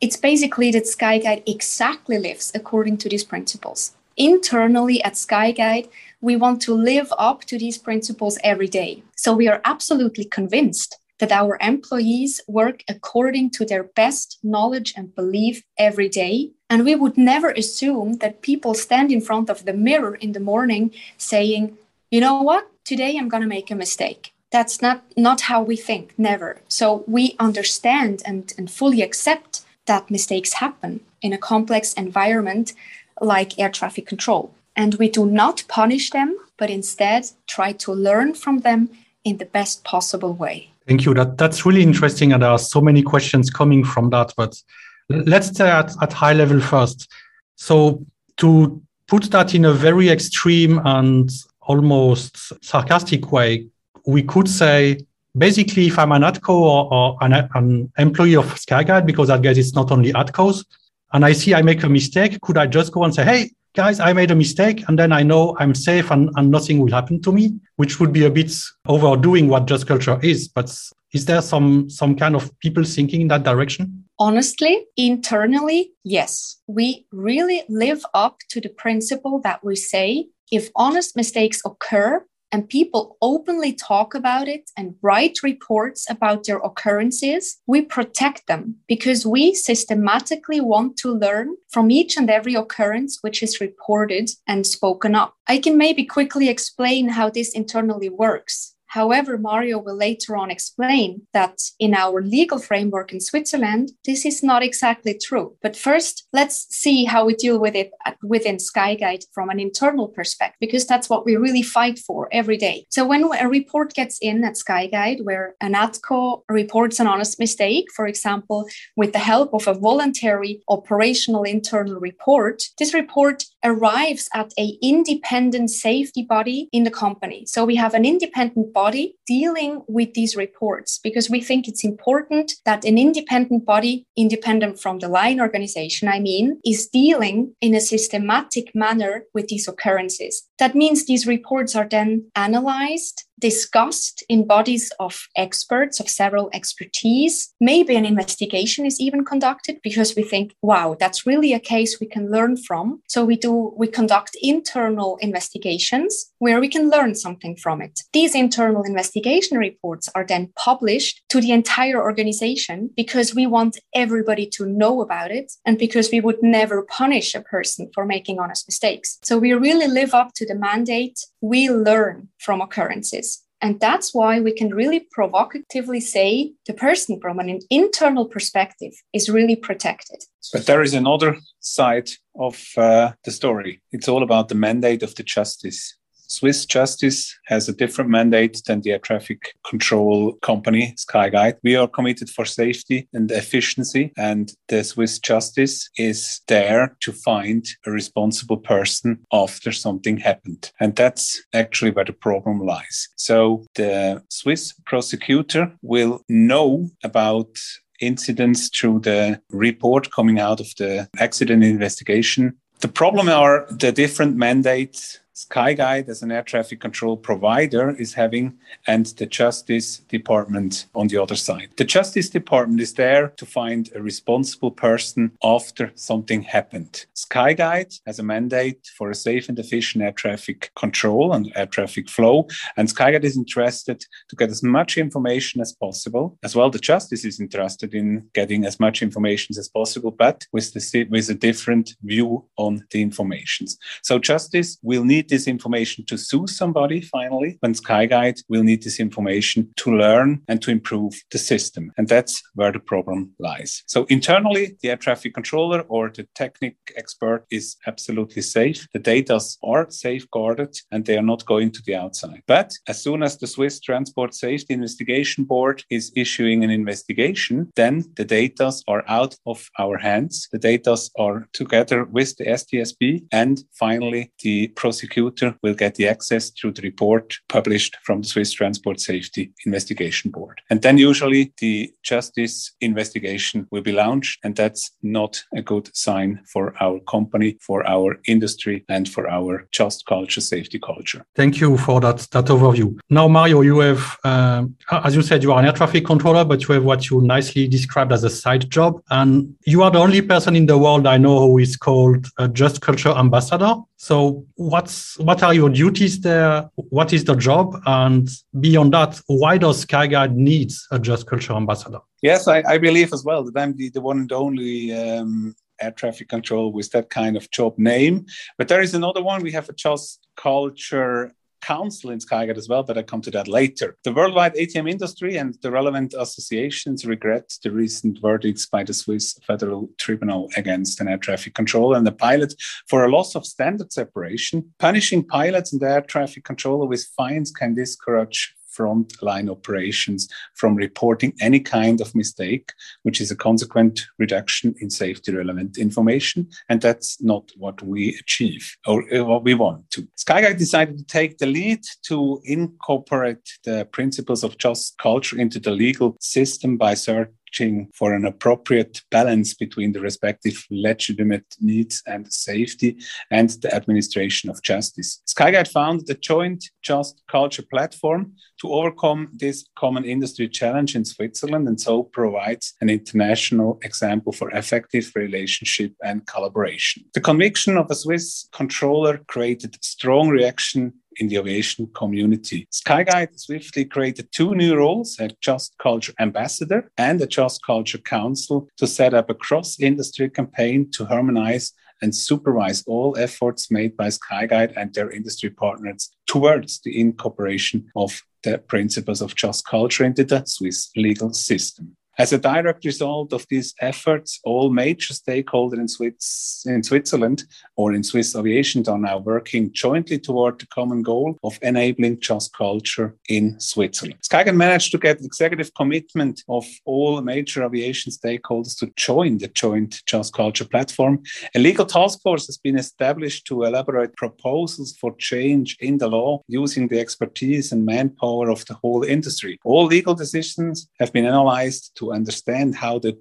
It's 0.00 0.16
basically 0.16 0.70
that 0.72 0.84
Skyguide 0.84 1.42
exactly 1.46 2.18
lives 2.18 2.50
according 2.54 2.96
to 2.98 3.08
these 3.08 3.24
principles. 3.24 3.92
Internally 4.16 5.02
at 5.04 5.14
Skyguide, 5.14 5.88
we 6.20 6.36
want 6.36 6.60
to 6.62 6.74
live 6.74 7.12
up 7.18 7.44
to 7.44 7.58
these 7.58 7.78
principles 7.78 8.38
every 8.44 8.68
day. 8.68 9.02
So 9.16 9.32
we 9.32 9.48
are 9.48 9.60
absolutely 9.64 10.24
convinced 10.24 10.98
that 11.18 11.32
our 11.32 11.58
employees 11.60 12.40
work 12.48 12.82
according 12.88 13.50
to 13.50 13.64
their 13.64 13.84
best 13.84 14.38
knowledge 14.42 14.94
and 14.96 15.14
belief 15.14 15.62
every 15.78 16.08
day. 16.08 16.50
And 16.68 16.84
we 16.84 16.94
would 16.94 17.16
never 17.16 17.50
assume 17.50 18.14
that 18.18 18.42
people 18.42 18.74
stand 18.74 19.12
in 19.12 19.20
front 19.20 19.50
of 19.50 19.64
the 19.64 19.74
mirror 19.74 20.14
in 20.14 20.32
the 20.32 20.40
morning 20.40 20.92
saying, 21.18 21.76
you 22.10 22.20
know 22.20 22.42
what, 22.42 22.68
today 22.84 23.16
I'm 23.16 23.28
going 23.28 23.42
to 23.42 23.48
make 23.48 23.70
a 23.70 23.74
mistake. 23.74 24.32
That's 24.50 24.82
not, 24.82 25.04
not 25.16 25.42
how 25.42 25.62
we 25.62 25.76
think, 25.76 26.14
never. 26.18 26.60
So 26.68 27.04
we 27.06 27.36
understand 27.38 28.22
and, 28.24 28.52
and 28.58 28.70
fully 28.70 29.02
accept 29.02 29.62
that 29.86 30.10
mistakes 30.10 30.54
happen 30.54 31.00
in 31.22 31.32
a 31.32 31.38
complex 31.38 31.92
environment 31.94 32.72
like 33.20 33.58
air 33.58 33.68
traffic 33.68 34.06
control. 34.06 34.54
And 34.76 34.94
we 34.94 35.08
do 35.08 35.26
not 35.26 35.64
punish 35.68 36.10
them, 36.10 36.36
but 36.56 36.70
instead 36.70 37.30
try 37.46 37.72
to 37.72 37.92
learn 37.92 38.34
from 38.34 38.60
them 38.60 38.90
in 39.24 39.38
the 39.38 39.44
best 39.44 39.84
possible 39.84 40.32
way. 40.32 40.70
Thank 40.86 41.04
you. 41.04 41.14
That, 41.14 41.38
that's 41.38 41.66
really 41.66 41.82
interesting. 41.82 42.32
And 42.32 42.42
there 42.42 42.50
are 42.50 42.58
so 42.58 42.80
many 42.80 43.02
questions 43.02 43.50
coming 43.50 43.84
from 43.84 44.10
that. 44.10 44.32
But 44.36 44.60
let's 45.08 45.48
stay 45.48 45.68
at, 45.68 45.92
at 46.02 46.12
high 46.12 46.32
level 46.32 46.60
first. 46.60 47.10
So, 47.56 48.04
to 48.38 48.80
put 49.06 49.24
that 49.32 49.54
in 49.54 49.66
a 49.66 49.72
very 49.72 50.08
extreme 50.08 50.80
and 50.84 51.30
almost 51.60 52.64
sarcastic 52.64 53.30
way, 53.32 53.66
we 54.06 54.22
could 54.22 54.48
say 54.48 54.98
basically, 55.36 55.86
if 55.86 55.98
I'm 55.98 56.12
an 56.12 56.22
ATCO 56.22 56.48
or, 56.48 56.92
or 56.92 57.18
an, 57.20 57.48
an, 57.54 57.92
employee 57.98 58.36
of 58.36 58.46
Skyguide, 58.54 59.06
because 59.06 59.30
I 59.30 59.38
guess 59.38 59.58
it's 59.58 59.74
not 59.74 59.90
only 59.90 60.12
ATCOs, 60.12 60.64
and 61.12 61.24
I 61.24 61.32
see 61.32 61.54
I 61.54 61.62
make 61.62 61.82
a 61.82 61.88
mistake, 61.88 62.40
could 62.40 62.56
I 62.56 62.66
just 62.66 62.92
go 62.92 63.04
and 63.04 63.14
say, 63.14 63.24
hey, 63.24 63.50
guys, 63.74 64.00
I 64.00 64.12
made 64.12 64.30
a 64.30 64.34
mistake, 64.34 64.84
and 64.88 64.98
then 64.98 65.12
I 65.12 65.22
know 65.22 65.56
I'm 65.58 65.74
safe 65.74 66.10
and, 66.10 66.30
and 66.36 66.50
nothing 66.50 66.78
will 66.80 66.92
happen 66.92 67.20
to 67.22 67.32
me, 67.32 67.58
which 67.76 68.00
would 68.00 68.12
be 68.12 68.24
a 68.24 68.30
bit 68.30 68.52
overdoing 68.86 69.48
what 69.48 69.66
just 69.66 69.86
culture 69.86 70.18
is. 70.22 70.48
But 70.48 70.70
is 71.12 71.24
there 71.24 71.42
some 71.42 71.90
some 71.90 72.16
kind 72.16 72.36
of 72.36 72.56
people 72.60 72.84
thinking 72.84 73.22
in 73.22 73.28
that 73.28 73.42
direction? 73.42 74.04
Honestly, 74.18 74.86
internally, 74.96 75.92
yes. 76.04 76.58
We 76.66 77.06
really 77.10 77.62
live 77.68 78.04
up 78.14 78.36
to 78.50 78.60
the 78.60 78.68
principle 78.68 79.40
that 79.42 79.64
we 79.64 79.76
say 79.76 80.26
if 80.50 80.68
honest 80.74 81.16
mistakes 81.16 81.60
occur, 81.64 82.24
and 82.52 82.68
people 82.68 83.16
openly 83.22 83.72
talk 83.72 84.14
about 84.14 84.48
it 84.48 84.70
and 84.76 84.94
write 85.02 85.38
reports 85.42 86.08
about 86.10 86.44
their 86.44 86.58
occurrences, 86.58 87.58
we 87.66 87.82
protect 87.82 88.46
them 88.46 88.76
because 88.88 89.26
we 89.26 89.54
systematically 89.54 90.60
want 90.60 90.96
to 90.98 91.12
learn 91.12 91.56
from 91.70 91.90
each 91.90 92.16
and 92.16 92.30
every 92.30 92.54
occurrence 92.54 93.18
which 93.20 93.42
is 93.42 93.60
reported 93.60 94.30
and 94.46 94.66
spoken 94.66 95.14
up. 95.14 95.34
I 95.46 95.58
can 95.58 95.76
maybe 95.76 96.04
quickly 96.04 96.48
explain 96.48 97.08
how 97.08 97.30
this 97.30 97.52
internally 97.52 98.08
works. 98.08 98.74
However, 98.90 99.38
Mario 99.38 99.78
will 99.78 99.96
later 99.96 100.36
on 100.36 100.50
explain 100.50 101.22
that 101.32 101.60
in 101.78 101.94
our 101.94 102.20
legal 102.20 102.58
framework 102.58 103.12
in 103.12 103.20
Switzerland, 103.20 103.92
this 104.04 104.26
is 104.26 104.42
not 104.42 104.64
exactly 104.64 105.16
true. 105.16 105.56
But 105.62 105.76
first, 105.76 106.26
let's 106.32 106.66
see 106.74 107.04
how 107.04 107.24
we 107.24 107.34
deal 107.34 107.60
with 107.60 107.76
it 107.76 107.92
within 108.22 108.56
Skyguide 108.56 109.24
from 109.32 109.48
an 109.48 109.60
internal 109.60 110.08
perspective, 110.08 110.58
because 110.60 110.86
that's 110.86 111.08
what 111.08 111.24
we 111.24 111.36
really 111.36 111.62
fight 111.62 112.00
for 112.00 112.28
every 112.32 112.56
day. 112.56 112.84
So 112.90 113.06
when 113.06 113.22
a 113.38 113.48
report 113.48 113.94
gets 113.94 114.18
in 114.20 114.42
at 114.42 114.54
Skyguide, 114.54 115.22
where 115.22 115.54
an 115.60 115.74
ATCO 115.74 116.42
reports 116.48 116.98
an 116.98 117.06
honest 117.06 117.38
mistake, 117.38 117.86
for 117.94 118.08
example, 118.08 118.68
with 118.96 119.12
the 119.12 119.20
help 119.20 119.54
of 119.54 119.68
a 119.68 119.74
voluntary 119.74 120.62
operational 120.68 121.44
internal 121.44 122.00
report, 122.00 122.64
this 122.78 122.92
report 122.92 123.44
arrives 123.64 124.28
at 124.34 124.52
a 124.58 124.78
independent 124.82 125.70
safety 125.70 126.22
body 126.22 126.68
in 126.72 126.84
the 126.84 126.90
company. 126.90 127.44
So 127.46 127.64
we 127.64 127.76
have 127.76 127.94
an 127.94 128.04
independent 128.04 128.72
body 128.72 129.16
dealing 129.26 129.82
with 129.88 130.14
these 130.14 130.36
reports 130.36 130.98
because 131.02 131.30
we 131.30 131.40
think 131.40 131.68
it's 131.68 131.84
important 131.84 132.54
that 132.64 132.84
an 132.84 132.98
independent 132.98 133.64
body, 133.64 134.06
independent 134.16 134.80
from 134.80 134.98
the 134.98 135.08
line 135.08 135.40
organization, 135.40 136.08
I 136.08 136.20
mean, 136.20 136.60
is 136.64 136.88
dealing 136.88 137.54
in 137.60 137.74
a 137.74 137.80
systematic 137.80 138.74
manner 138.74 139.24
with 139.34 139.48
these 139.48 139.68
occurrences. 139.68 140.42
That 140.58 140.74
means 140.74 141.06
these 141.06 141.26
reports 141.26 141.74
are 141.76 141.88
then 141.88 142.30
analyzed 142.34 143.24
discussed 143.40 144.22
in 144.28 144.46
bodies 144.46 144.92
of 145.00 145.26
experts 145.36 146.00
of 146.00 146.08
several 146.08 146.50
expertise. 146.52 147.52
Maybe 147.60 147.96
an 147.96 148.04
investigation 148.04 148.86
is 148.86 149.00
even 149.00 149.24
conducted 149.24 149.80
because 149.82 150.14
we 150.14 150.22
think, 150.22 150.54
wow, 150.62 150.96
that's 150.98 151.26
really 151.26 151.52
a 151.52 151.60
case 151.60 151.98
we 152.00 152.06
can 152.06 152.30
learn 152.30 152.56
from. 152.56 153.00
So 153.08 153.24
we 153.24 153.36
do, 153.36 153.72
we 153.76 153.88
conduct 153.88 154.36
internal 154.40 155.16
investigations 155.20 156.32
where 156.38 156.60
we 156.60 156.68
can 156.68 156.90
learn 156.90 157.14
something 157.14 157.56
from 157.56 157.82
it. 157.82 158.00
These 158.12 158.34
internal 158.34 158.82
investigation 158.82 159.58
reports 159.58 160.08
are 160.14 160.26
then 160.26 160.52
published 160.56 161.22
to 161.30 161.40
the 161.40 161.52
entire 161.52 162.00
organization 162.00 162.90
because 162.96 163.34
we 163.34 163.46
want 163.46 163.78
everybody 163.94 164.46
to 164.46 164.66
know 164.66 165.00
about 165.00 165.30
it 165.30 165.52
and 165.64 165.78
because 165.78 166.10
we 166.10 166.20
would 166.20 166.42
never 166.42 166.82
punish 166.82 167.34
a 167.34 167.40
person 167.40 167.90
for 167.94 168.04
making 168.04 168.38
honest 168.38 168.68
mistakes. 168.68 169.18
So 169.22 169.38
we 169.38 169.52
really 169.52 169.86
live 169.86 170.14
up 170.14 170.34
to 170.34 170.46
the 170.46 170.54
mandate. 170.54 171.18
We 171.40 171.70
learn 171.70 172.28
from 172.38 172.60
occurrences. 172.60 173.42
And 173.62 173.78
that's 173.78 174.14
why 174.14 174.40
we 174.40 174.52
can 174.52 174.74
really 174.74 175.06
provocatively 175.10 176.00
say 176.00 176.52
the 176.66 176.72
person 176.72 177.20
from 177.20 177.38
an 177.38 177.60
internal 177.68 178.26
perspective 178.26 178.92
is 179.12 179.28
really 179.28 179.56
protected. 179.56 180.22
But 180.52 180.66
there 180.66 180.82
is 180.82 180.94
another 180.94 181.36
side 181.60 182.08
of 182.34 182.66
uh, 182.76 183.12
the 183.24 183.30
story. 183.30 183.82
It's 183.92 184.08
all 184.08 184.22
about 184.22 184.48
the 184.48 184.54
mandate 184.54 185.02
of 185.02 185.14
the 185.14 185.22
justice. 185.22 185.94
Swiss 186.30 186.64
justice 186.64 187.36
has 187.46 187.68
a 187.68 187.72
different 187.72 188.08
mandate 188.08 188.62
than 188.66 188.80
the 188.80 188.92
air 188.92 189.00
traffic 189.00 189.54
control 189.68 190.34
company, 190.42 190.94
Skyguide. 190.96 191.56
We 191.64 191.74
are 191.74 191.88
committed 191.88 192.30
for 192.30 192.44
safety 192.44 193.08
and 193.12 193.30
efficiency, 193.32 194.12
and 194.16 194.52
the 194.68 194.84
Swiss 194.84 195.18
justice 195.18 195.90
is 195.98 196.40
there 196.46 196.96
to 197.00 197.12
find 197.12 197.66
a 197.84 197.90
responsible 197.90 198.58
person 198.58 199.18
after 199.32 199.72
something 199.72 200.18
happened. 200.18 200.70
And 200.78 200.94
that's 200.94 201.42
actually 201.52 201.90
where 201.90 202.04
the 202.04 202.12
problem 202.12 202.60
lies. 202.60 203.08
So 203.16 203.64
the 203.74 204.22
Swiss 204.30 204.72
prosecutor 204.86 205.72
will 205.82 206.22
know 206.28 206.90
about 207.02 207.58
incidents 208.00 208.68
through 208.68 209.00
the 209.00 209.42
report 209.50 210.12
coming 210.12 210.38
out 210.38 210.60
of 210.60 210.68
the 210.78 211.08
accident 211.18 211.64
investigation. 211.64 212.56
The 212.80 212.88
problem 212.88 213.28
are 213.28 213.66
the 213.68 213.92
different 213.92 214.36
mandates 214.36 215.18
Skyguide 215.48 216.08
as 216.08 216.22
an 216.22 216.30
air 216.30 216.42
traffic 216.42 216.80
control 216.80 217.16
provider 217.16 217.90
is 217.96 218.14
having, 218.14 218.58
and 218.86 219.06
the 219.06 219.26
Justice 219.26 219.98
Department 219.98 220.86
on 220.94 221.06
the 221.08 221.16
other 221.16 221.36
side. 221.36 221.70
The 221.76 221.84
Justice 221.84 222.28
Department 222.28 222.80
is 222.80 222.94
there 222.94 223.28
to 223.36 223.46
find 223.46 223.90
a 223.94 224.02
responsible 224.02 224.70
person 224.70 225.32
after 225.42 225.92
something 225.94 226.42
happened. 226.42 227.06
Skyguide 227.14 228.00
has 228.06 228.18
a 228.18 228.22
mandate 228.22 228.90
for 228.98 229.10
a 229.10 229.14
safe 229.14 229.48
and 229.48 229.58
efficient 229.58 230.04
air 230.04 230.12
traffic 230.12 230.70
control 230.76 231.32
and 231.32 231.50
air 231.56 231.66
traffic 231.66 232.08
flow, 232.10 232.46
and 232.76 232.88
Skyguide 232.88 233.24
is 233.24 233.36
interested 233.36 234.04
to 234.28 234.36
get 234.36 234.50
as 234.50 234.62
much 234.62 234.98
information 234.98 235.60
as 235.60 235.72
possible. 235.72 236.38
As 236.42 236.54
well, 236.54 236.70
the 236.70 236.78
Justice 236.78 237.24
is 237.24 237.40
interested 237.40 237.94
in 237.94 238.28
getting 238.34 238.64
as 238.64 238.78
much 238.78 239.02
information 239.02 239.56
as 239.58 239.68
possible, 239.68 240.10
but 240.10 240.46
with 240.52 240.72
the 240.74 241.06
with 241.10 241.30
a 241.30 241.34
different 241.34 241.94
view 242.02 242.44
on 242.56 242.84
the 242.90 243.00
informations. 243.00 243.78
So 244.02 244.18
Justice 244.18 244.78
will 244.82 245.04
need 245.04 245.29
this 245.30 245.46
information 245.46 246.04
to 246.06 246.18
sue 246.18 246.46
somebody 246.46 247.00
finally, 247.00 247.56
when 247.60 247.74
Skyguide 247.74 248.42
will 248.48 248.62
need 248.62 248.82
this 248.82 249.00
information 249.00 249.70
to 249.76 249.96
learn 249.96 250.42
and 250.48 250.60
to 250.62 250.70
improve 250.70 251.14
the 251.30 251.38
system. 251.38 251.92
And 251.96 252.08
that's 252.08 252.42
where 252.54 252.72
the 252.72 252.80
problem 252.80 253.32
lies. 253.38 253.82
So 253.86 254.04
internally, 254.08 254.76
the 254.80 254.90
air 254.90 254.96
traffic 254.96 255.34
controller 255.34 255.80
or 255.88 256.10
the 256.10 256.26
technic 256.34 256.76
expert 256.96 257.44
is 257.50 257.76
absolutely 257.86 258.42
safe. 258.42 258.86
The 258.92 258.98
data 258.98 259.40
are 259.62 259.90
safeguarded 259.90 260.76
and 260.90 261.04
they 261.04 261.16
are 261.16 261.22
not 261.22 261.46
going 261.46 261.70
to 261.72 261.82
the 261.86 261.94
outside. 261.94 262.42
But 262.46 262.72
as 262.88 263.02
soon 263.02 263.22
as 263.22 263.38
the 263.38 263.46
Swiss 263.46 263.80
Transport 263.80 264.34
Safety 264.34 264.74
Investigation 264.74 265.44
Board 265.44 265.84
is 265.90 266.12
issuing 266.16 266.64
an 266.64 266.70
investigation, 266.70 267.70
then 267.76 268.04
the 268.16 268.24
data 268.24 268.72
are 268.88 269.04
out 269.08 269.36
of 269.46 269.68
our 269.78 269.98
hands. 269.98 270.48
The 270.52 270.58
data 270.58 270.96
are 271.18 271.46
together 271.52 272.04
with 272.04 272.36
the 272.36 272.46
STSB 272.46 273.26
and 273.32 273.62
finally 273.72 274.32
the 274.42 274.68
prosecutor 274.68 275.09
prosecutor 275.10 275.56
will 275.62 275.74
get 275.74 275.94
the 275.96 276.08
access 276.08 276.50
to 276.50 276.70
the 276.70 276.82
report 276.82 277.34
published 277.48 277.96
from 278.02 278.22
the 278.22 278.28
Swiss 278.28 278.52
Transport 278.52 279.00
Safety 279.00 279.52
Investigation 279.66 280.30
Board. 280.30 280.60
And 280.70 280.82
then 280.82 280.98
usually 280.98 281.52
the 281.58 281.92
justice 282.02 282.72
investigation 282.80 283.66
will 283.70 283.82
be 283.82 283.92
launched. 283.92 284.38
And 284.44 284.56
that's 284.56 284.92
not 285.02 285.42
a 285.54 285.62
good 285.62 285.94
sign 285.94 286.40
for 286.52 286.74
our 286.80 287.00
company, 287.00 287.58
for 287.60 287.86
our 287.86 288.18
industry, 288.26 288.84
and 288.88 289.08
for 289.08 289.28
our 289.28 289.66
just 289.72 290.06
culture, 290.06 290.40
safety 290.40 290.78
culture. 290.78 291.24
Thank 291.34 291.60
you 291.60 291.76
for 291.76 292.00
that, 292.00 292.18
that 292.30 292.46
overview. 292.46 292.98
Now, 293.10 293.28
Mario, 293.28 293.62
you 293.62 293.80
have, 293.80 294.16
um, 294.24 294.76
as 294.90 295.14
you 295.16 295.22
said, 295.22 295.42
you 295.42 295.52
are 295.52 295.60
an 295.60 295.66
air 295.66 295.72
traffic 295.72 296.04
controller, 296.04 296.44
but 296.44 296.62
you 296.62 296.74
have 296.74 296.84
what 296.84 297.10
you 297.10 297.20
nicely 297.20 297.68
described 297.68 298.12
as 298.12 298.24
a 298.24 298.30
side 298.30 298.70
job. 298.70 299.02
And 299.10 299.54
you 299.66 299.82
are 299.82 299.90
the 299.90 299.98
only 299.98 300.22
person 300.22 300.56
in 300.56 300.66
the 300.66 300.78
world 300.78 301.06
I 301.06 301.18
know 301.18 301.38
who 301.40 301.58
is 301.58 301.76
called 301.76 302.26
a 302.38 302.48
Just 302.48 302.80
Culture 302.80 303.10
Ambassador. 303.10 303.74
So 304.02 304.46
what's 304.54 305.18
what 305.18 305.42
are 305.42 305.52
your 305.52 305.68
duties 305.68 306.20
there? 306.20 306.70
What 306.74 307.12
is 307.12 307.24
the 307.24 307.34
job? 307.34 307.78
And 307.84 308.30
beyond 308.58 308.94
that, 308.94 309.20
why 309.26 309.58
does 309.58 309.84
Skyguide 309.84 310.34
need 310.34 310.72
a 310.90 310.98
Just 310.98 311.26
Culture 311.26 311.52
ambassador? 311.52 311.98
Yes, 312.22 312.48
I, 312.48 312.62
I 312.66 312.78
believe 312.78 313.12
as 313.12 313.24
well 313.24 313.44
that 313.44 313.60
I'm 313.60 313.76
the, 313.76 313.90
the 313.90 314.00
one 314.00 314.20
and 314.20 314.32
only 314.32 314.94
um, 314.94 315.54
air 315.82 315.90
traffic 315.90 316.30
control 316.30 316.72
with 316.72 316.90
that 316.92 317.10
kind 317.10 317.36
of 317.36 317.50
job 317.50 317.78
name. 317.78 318.24
But 318.56 318.68
there 318.68 318.80
is 318.80 318.94
another 318.94 319.22
one. 319.22 319.42
We 319.42 319.52
have 319.52 319.68
a 319.68 319.74
Just 319.74 320.26
Culture 320.34 321.34
council 321.60 322.10
in 322.10 322.18
Skyguide 322.18 322.56
as 322.56 322.68
well, 322.68 322.82
but 322.82 322.98
I 322.98 323.02
come 323.02 323.20
to 323.22 323.30
that 323.32 323.48
later. 323.48 323.96
The 324.04 324.12
worldwide 324.12 324.54
ATM 324.54 324.90
industry 324.90 325.36
and 325.36 325.56
the 325.62 325.70
relevant 325.70 326.14
associations 326.18 327.04
regret 327.04 327.52
the 327.62 327.70
recent 327.70 328.18
verdicts 328.20 328.66
by 328.66 328.84
the 328.84 328.94
Swiss 328.94 329.38
Federal 329.46 329.88
Tribunal 329.98 330.48
against 330.56 331.00
an 331.00 331.08
air 331.08 331.18
traffic 331.18 331.54
controller 331.54 331.96
and 331.96 332.06
the 332.06 332.12
pilot 332.12 332.54
for 332.88 333.04
a 333.04 333.10
loss 333.10 333.34
of 333.34 333.46
standard 333.46 333.92
separation. 333.92 334.72
Punishing 334.78 335.24
pilots 335.24 335.72
and 335.72 335.82
air 335.82 336.00
traffic 336.00 336.44
controller 336.44 336.86
with 336.86 337.04
fines 337.16 337.50
can 337.50 337.74
discourage 337.74 338.54
frontline 338.76 339.50
operations 339.50 340.28
from 340.54 340.74
reporting 340.74 341.32
any 341.40 341.60
kind 341.60 342.00
of 342.00 342.14
mistake, 342.14 342.72
which 343.02 343.20
is 343.20 343.30
a 343.30 343.36
consequent 343.36 344.06
reduction 344.18 344.74
in 344.80 344.90
safety 344.90 345.34
relevant 345.34 345.78
information. 345.78 346.48
And 346.68 346.80
that's 346.80 347.20
not 347.22 347.50
what 347.56 347.82
we 347.82 348.16
achieve 348.20 348.76
or 348.86 349.02
uh, 349.14 349.24
what 349.24 349.44
we 349.44 349.54
want 349.54 349.90
to. 349.92 350.06
Skyguide 350.18 350.58
decided 350.58 350.98
to 350.98 351.04
take 351.04 351.38
the 351.38 351.46
lead 351.46 351.80
to 352.04 352.40
incorporate 352.44 353.58
the 353.64 353.86
principles 353.92 354.44
of 354.44 354.58
just 354.58 354.98
culture 354.98 355.38
into 355.38 355.58
the 355.58 355.70
legal 355.70 356.16
system 356.20 356.76
by 356.76 356.94
searching 356.94 357.34
searching 357.50 357.88
for 357.94 358.14
an 358.14 358.24
appropriate 358.24 359.02
balance 359.10 359.54
between 359.54 359.92
the 359.92 360.00
respective 360.00 360.66
legitimate 360.70 361.44
needs 361.60 362.02
and 362.06 362.32
safety 362.32 362.96
and 363.30 363.50
the 363.62 363.74
administration 363.74 364.50
of 364.50 364.62
justice. 364.62 365.22
Skyguide 365.26 365.68
founded 365.68 366.08
a 366.10 366.14
joint 366.14 366.70
Just 366.82 367.22
Culture 367.30 367.64
platform 367.70 368.32
to 368.60 368.72
overcome 368.72 369.28
this 369.32 369.64
common 369.76 370.04
industry 370.04 370.48
challenge 370.48 370.94
in 370.94 371.04
Switzerland 371.04 371.66
and 371.66 371.80
so 371.80 372.04
provides 372.04 372.74
an 372.80 372.90
international 372.90 373.78
example 373.82 374.32
for 374.32 374.50
effective 374.50 375.10
relationship 375.14 375.92
and 376.04 376.26
collaboration. 376.26 377.04
The 377.14 377.20
conviction 377.20 377.76
of 377.76 377.90
a 377.90 377.94
Swiss 377.94 378.48
controller 378.52 379.18
created 379.26 379.76
strong 379.82 380.28
reaction 380.28 380.92
in 381.16 381.28
the 381.28 381.36
aviation 381.36 381.88
community. 381.94 382.66
Skyguide 382.72 383.38
swiftly 383.38 383.84
created 383.84 384.28
two 384.32 384.54
new 384.54 384.76
roles 384.76 385.18
a 385.18 385.30
Just 385.40 385.76
Culture 385.78 386.12
Ambassador 386.18 386.90
and 386.96 387.20
a 387.20 387.26
Just 387.26 387.64
Culture 387.64 387.98
Council 387.98 388.68
to 388.76 388.86
set 388.86 389.14
up 389.14 389.30
a 389.30 389.34
cross 389.34 389.80
industry 389.80 390.30
campaign 390.30 390.90
to 390.92 391.04
harmonize 391.04 391.72
and 392.02 392.14
supervise 392.14 392.82
all 392.86 393.16
efforts 393.18 393.70
made 393.70 393.96
by 393.96 394.08
Skyguide 394.08 394.72
and 394.76 394.94
their 394.94 395.10
industry 395.10 395.50
partners 395.50 396.10
towards 396.26 396.80
the 396.80 396.98
incorporation 396.98 397.90
of 397.94 398.22
the 398.42 398.58
principles 398.58 399.20
of 399.20 399.34
just 399.34 399.66
culture 399.66 400.04
into 400.04 400.24
the 400.24 400.44
Swiss 400.46 400.90
legal 400.96 401.32
system. 401.32 401.96
As 402.20 402.34
a 402.34 402.38
direct 402.38 402.84
result 402.84 403.32
of 403.32 403.46
these 403.48 403.74
efforts, 403.80 404.40
all 404.44 404.68
major 404.68 405.14
stakeholders 405.14 405.78
in, 405.78 405.88
Swiss, 405.88 406.62
in 406.66 406.82
Switzerland 406.82 407.44
or 407.76 407.94
in 407.94 408.04
Swiss 408.04 408.36
aviation 408.36 408.86
are 408.88 408.98
now 408.98 409.16
working 409.16 409.72
jointly 409.72 410.18
toward 410.18 410.60
the 410.60 410.66
common 410.66 411.02
goal 411.02 411.38
of 411.42 411.58
enabling 411.62 412.20
just 412.20 412.52
culture 412.52 413.16
in 413.30 413.58
Switzerland. 413.58 414.20
Skyguide 414.20 414.54
managed 414.54 414.90
to 414.92 414.98
get 414.98 415.22
executive 415.22 415.72
commitment 415.72 416.42
of 416.50 416.66
all 416.84 417.22
major 417.22 417.64
aviation 417.64 418.12
stakeholders 418.12 418.76
to 418.80 418.92
join 418.96 419.38
the 419.38 419.48
joint 419.48 420.02
just 420.04 420.34
culture 420.34 420.66
platform. 420.66 421.22
A 421.54 421.58
legal 421.58 421.86
task 421.86 422.20
force 422.20 422.44
has 422.48 422.58
been 422.58 422.76
established 422.76 423.46
to 423.46 423.64
elaborate 423.64 424.14
proposals 424.16 424.94
for 425.00 425.16
change 425.16 425.74
in 425.80 425.96
the 425.96 426.08
law 426.08 426.42
using 426.48 426.86
the 426.88 427.00
expertise 427.00 427.72
and 427.72 427.86
manpower 427.86 428.50
of 428.50 428.66
the 428.66 428.74
whole 428.74 429.04
industry. 429.04 429.58
All 429.64 429.86
legal 429.86 430.14
decisions 430.14 430.86
have 430.98 431.14
been 431.14 431.24
analyzed 431.24 431.92
to 431.96 432.09
understand 432.12 432.74
how 432.74 432.98
the 432.98 433.16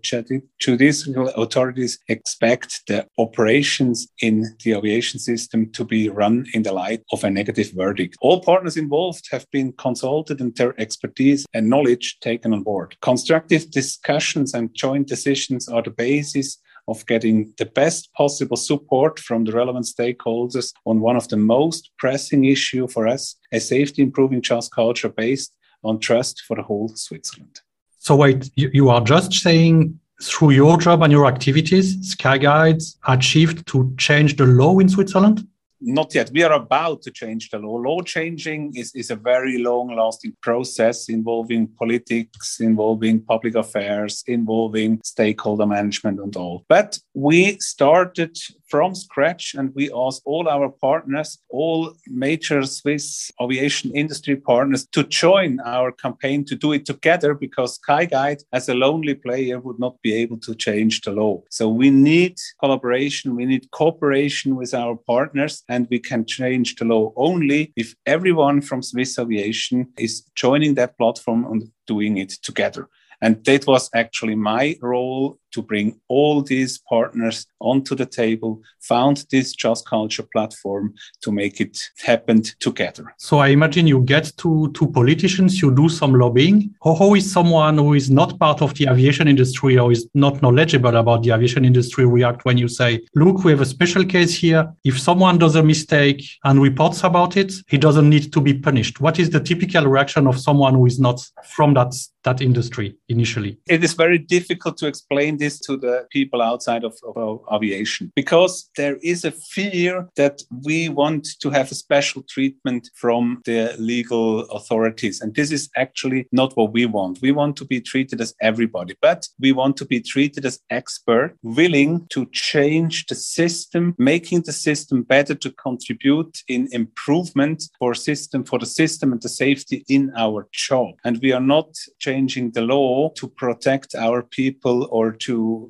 judicial 0.60 1.30
authorities 1.30 2.00
expect 2.08 2.82
the 2.88 3.08
operations 3.18 4.08
in 4.22 4.56
the 4.64 4.74
aviation 4.74 5.20
system 5.20 5.72
to 5.72 5.84
be 5.84 6.10
run 6.10 6.46
in 6.54 6.64
the 6.64 6.74
light 6.74 7.02
of 7.12 7.24
a 7.24 7.30
negative 7.30 7.72
verdict. 7.74 8.16
All 8.22 8.42
partners 8.42 8.78
involved 8.78 9.28
have 9.32 9.46
been 9.52 9.74
consulted 9.74 10.42
and 10.42 10.56
their 10.56 10.80
expertise 10.80 11.46
and 11.54 11.70
knowledge 11.70 12.20
taken 12.20 12.54
on 12.54 12.64
board. 12.64 12.96
Constructive 13.02 13.70
discussions 13.72 14.54
and 14.54 14.74
joint 14.74 15.08
decisions 15.08 15.68
are 15.68 15.82
the 15.82 15.92
basis 15.92 16.58
of 16.88 17.06
getting 17.06 17.54
the 17.58 17.66
best 17.66 18.12
possible 18.14 18.58
support 18.58 19.20
from 19.20 19.44
the 19.44 19.52
relevant 19.52 19.86
stakeholders 19.86 20.74
on 20.86 21.00
one 21.00 21.16
of 21.16 21.28
the 21.30 21.38
most 21.38 21.92
pressing 22.00 22.46
issue 22.46 22.88
for 22.88 23.08
us, 23.08 23.36
a 23.52 23.60
safety 23.60 24.02
improving 24.02 24.42
just 24.42 24.72
culture 24.72 25.10
based 25.10 25.54
on 25.84 26.00
trust 26.00 26.42
for 26.48 26.56
the 26.56 26.64
whole 26.64 26.90
Switzerland. 26.96 27.62
So 28.00 28.16
wait, 28.16 28.50
you, 28.56 28.70
you 28.74 28.90
are 28.90 29.02
just 29.02 29.34
saying 29.34 30.00
through 30.22 30.52
your 30.52 30.78
job 30.78 31.04
and 31.04 31.12
your 31.12 31.28
activities, 31.28 32.16
Skyguide's 32.16 32.98
achieved 33.08 33.68
to 33.68 33.94
change 33.98 34.38
the 34.38 34.46
law 34.46 34.80
in 34.80 34.90
Switzerland? 34.90 35.46
Not 35.82 36.14
yet. 36.14 36.30
We 36.34 36.44
are 36.44 36.52
about 36.52 37.02
to 37.04 37.12
change 37.12 37.50
the 37.50 37.60
law. 37.60 37.76
Law 37.76 38.02
changing 38.02 38.76
is, 38.76 38.94
is 38.96 39.12
a 39.12 39.16
very 39.16 39.60
long 39.60 39.96
lasting 39.96 40.36
process 40.42 41.08
involving 41.08 41.68
politics, 41.68 42.60
involving 42.60 43.22
public 43.22 43.56
affairs, 43.56 44.24
involving 44.28 45.00
stakeholder 45.06 45.66
management 45.66 46.20
and 46.20 46.36
all. 46.36 46.66
But 46.68 47.00
we 47.14 47.60
started 47.60 48.38
from 48.70 48.94
scratch 48.96 49.56
and 49.56 49.74
we 49.76 49.92
asked 49.94 50.22
all 50.26 50.48
our 50.48 50.70
partners, 50.70 51.40
all 51.50 51.94
major 52.08 52.64
Swiss 52.64 53.32
aviation 53.42 53.92
industry 53.94 54.36
partners 54.36 54.88
to 54.92 55.04
join 55.04 55.60
our 55.62 55.92
campaign 55.92 56.46
to 56.46 56.56
do 56.56 56.72
it 56.74 56.86
together 56.86 57.34
because 57.34 57.80
Skyguide 57.80 58.44
as 58.54 58.70
a 58.70 58.74
lonely 58.74 59.16
player 59.16 59.60
would 59.60 59.80
not 59.80 60.02
be 60.02 60.14
able 60.14 60.38
to 60.40 60.56
change 60.56 61.02
the 61.02 61.12
law. 61.12 61.42
So 61.50 61.68
we 61.68 61.90
need 61.90 62.38
collaboration, 62.60 63.36
we 63.36 63.46
need 63.46 63.72
cooperation 63.72 64.56
with 64.56 64.74
our 64.74 64.96
partners 64.96 65.64
and 65.68 65.88
we 65.90 66.00
can 66.00 66.26
change 66.26 66.76
the 66.76 66.86
law 66.86 67.12
only 67.16 67.74
if 67.76 67.96
everyone 68.06 68.62
from 68.62 68.84
Swiss 68.84 69.18
aviation 69.18 69.88
is 69.98 70.24
joining 70.36 70.76
that 70.76 70.98
platform 70.98 71.46
and 71.46 71.72
doing 71.88 72.18
it 72.18 72.30
together. 72.44 72.88
And 73.22 73.44
that 73.46 73.68
was 73.68 73.90
actually 73.94 74.36
my 74.36 74.78
role 74.82 75.38
to 75.52 75.62
bring 75.62 76.00
all 76.08 76.42
these 76.42 76.78
partners 76.78 77.46
onto 77.60 77.96
the 77.96 78.06
table, 78.06 78.62
found 78.80 79.26
this 79.32 79.54
Just 79.54 79.88
Culture 79.88 80.24
platform 80.32 80.94
to 81.22 81.32
make 81.32 81.60
it 81.60 81.78
happen 82.00 82.44
together. 82.60 83.14
So 83.18 83.40
I 83.40 83.48
imagine 83.50 83.88
you 83.88 84.02
get 84.02 84.32
to, 84.38 84.72
to 84.74 84.88
politicians, 84.88 85.62
you 85.62 85.74
do 85.74 85.90
some 85.90 86.14
lobbying. 86.14 86.74
How, 86.84 86.96
how 86.96 87.16
is 87.16 87.32
someone 87.32 87.78
who 87.78 87.94
is 87.94 88.10
not 88.10 88.40
part 88.40 88.62
of 88.62 88.74
the 88.76 88.88
aviation 88.90 89.28
industry 89.28 89.78
or 89.78 89.92
is 89.92 90.08
not 90.14 90.42
knowledgeable 90.42 90.96
about 90.96 91.24
the 91.24 91.32
aviation 91.32 91.66
industry 91.66 92.06
react 92.06 92.46
when 92.46 92.58
you 92.58 92.68
say, 92.68 93.02
look, 93.16 93.44
we 93.44 93.52
have 93.52 93.62
a 93.62 93.66
special 93.66 94.06
case 94.06 94.36
here. 94.36 94.72
If 94.84 95.00
someone 95.00 95.38
does 95.38 95.56
a 95.56 95.64
mistake 95.64 96.24
and 96.44 96.62
reports 96.62 97.04
about 97.04 97.38
it, 97.38 97.54
he 97.68 97.78
doesn't 97.78 98.10
need 98.10 98.32
to 98.34 98.42
be 98.42 98.54
punished. 98.54 99.02
What 99.02 99.20
is 99.20 99.30
the 99.30 99.40
typical 99.40 99.86
reaction 99.86 100.28
of 100.28 100.40
someone 100.40 100.76
who 100.76 100.86
is 100.86 101.00
not 101.00 101.22
from 101.44 101.74
that, 101.74 101.94
that 102.24 102.42
industry 102.42 102.96
initially? 103.10 103.58
It 103.68 103.84
is 103.84 103.94
very 103.94 104.18
difficult 104.18 104.78
to 104.78 104.88
explain 104.88 105.38
this 105.40 105.60
to 105.62 105.78
the 105.78 106.06
people 106.12 106.42
outside 106.42 106.84
of, 106.84 106.96
of, 107.16 107.40
aviation 107.52 108.12
because 108.16 108.70
there 108.78 108.98
is 109.02 109.26
a 109.26 109.32
fear 109.32 110.08
that 110.16 110.42
we 110.66 110.90
want 110.90 111.28
to 111.40 111.50
have 111.50 111.72
a 111.72 111.76
special 111.76 112.22
treatment 112.30 112.90
from 112.96 113.42
the 113.46 113.76
legal 113.80 114.42
authorities. 114.58 115.22
And 115.22 115.34
this 115.34 115.52
is 115.52 115.70
actually 115.76 116.28
not 116.32 116.56
what 116.58 116.74
we 116.74 116.86
want. 116.86 117.20
We 117.22 117.32
want 117.32 117.56
to 117.58 117.66
be 117.66 117.82
treated 117.82 118.22
as 118.22 118.34
everybody, 118.42 118.96
but 119.02 119.28
we 119.40 119.52
want 119.52 119.78
to 119.78 119.86
be 119.86 120.00
treated 120.02 120.46
as 120.46 120.60
expert, 120.70 121.36
willing 121.44 122.06
to 122.10 122.28
change 122.32 123.06
the 123.08 123.16
system, 123.16 123.96
making 123.98 124.42
the 124.42 124.54
system 124.54 125.04
better 125.04 125.36
to 125.36 125.52
contribute 125.52 126.34
in 126.48 126.68
improvement 126.72 127.64
for 127.80 127.94
system 127.96 128.44
for 128.44 128.60
the 128.60 128.66
system 128.82 129.12
and 129.14 129.22
the 129.22 129.30
safety 129.30 129.78
in 129.88 130.12
our 130.18 130.48
job. 130.52 130.92
And 131.06 131.20
we 131.22 131.32
are 131.38 131.48
not 131.56 131.70
changing 132.00 132.52
the 132.52 132.62
law 132.76 133.10
to 133.20 133.28
protect 133.44 133.96
our 133.96 134.22
people 134.40 134.88
or 134.92 135.12
to 135.26 135.29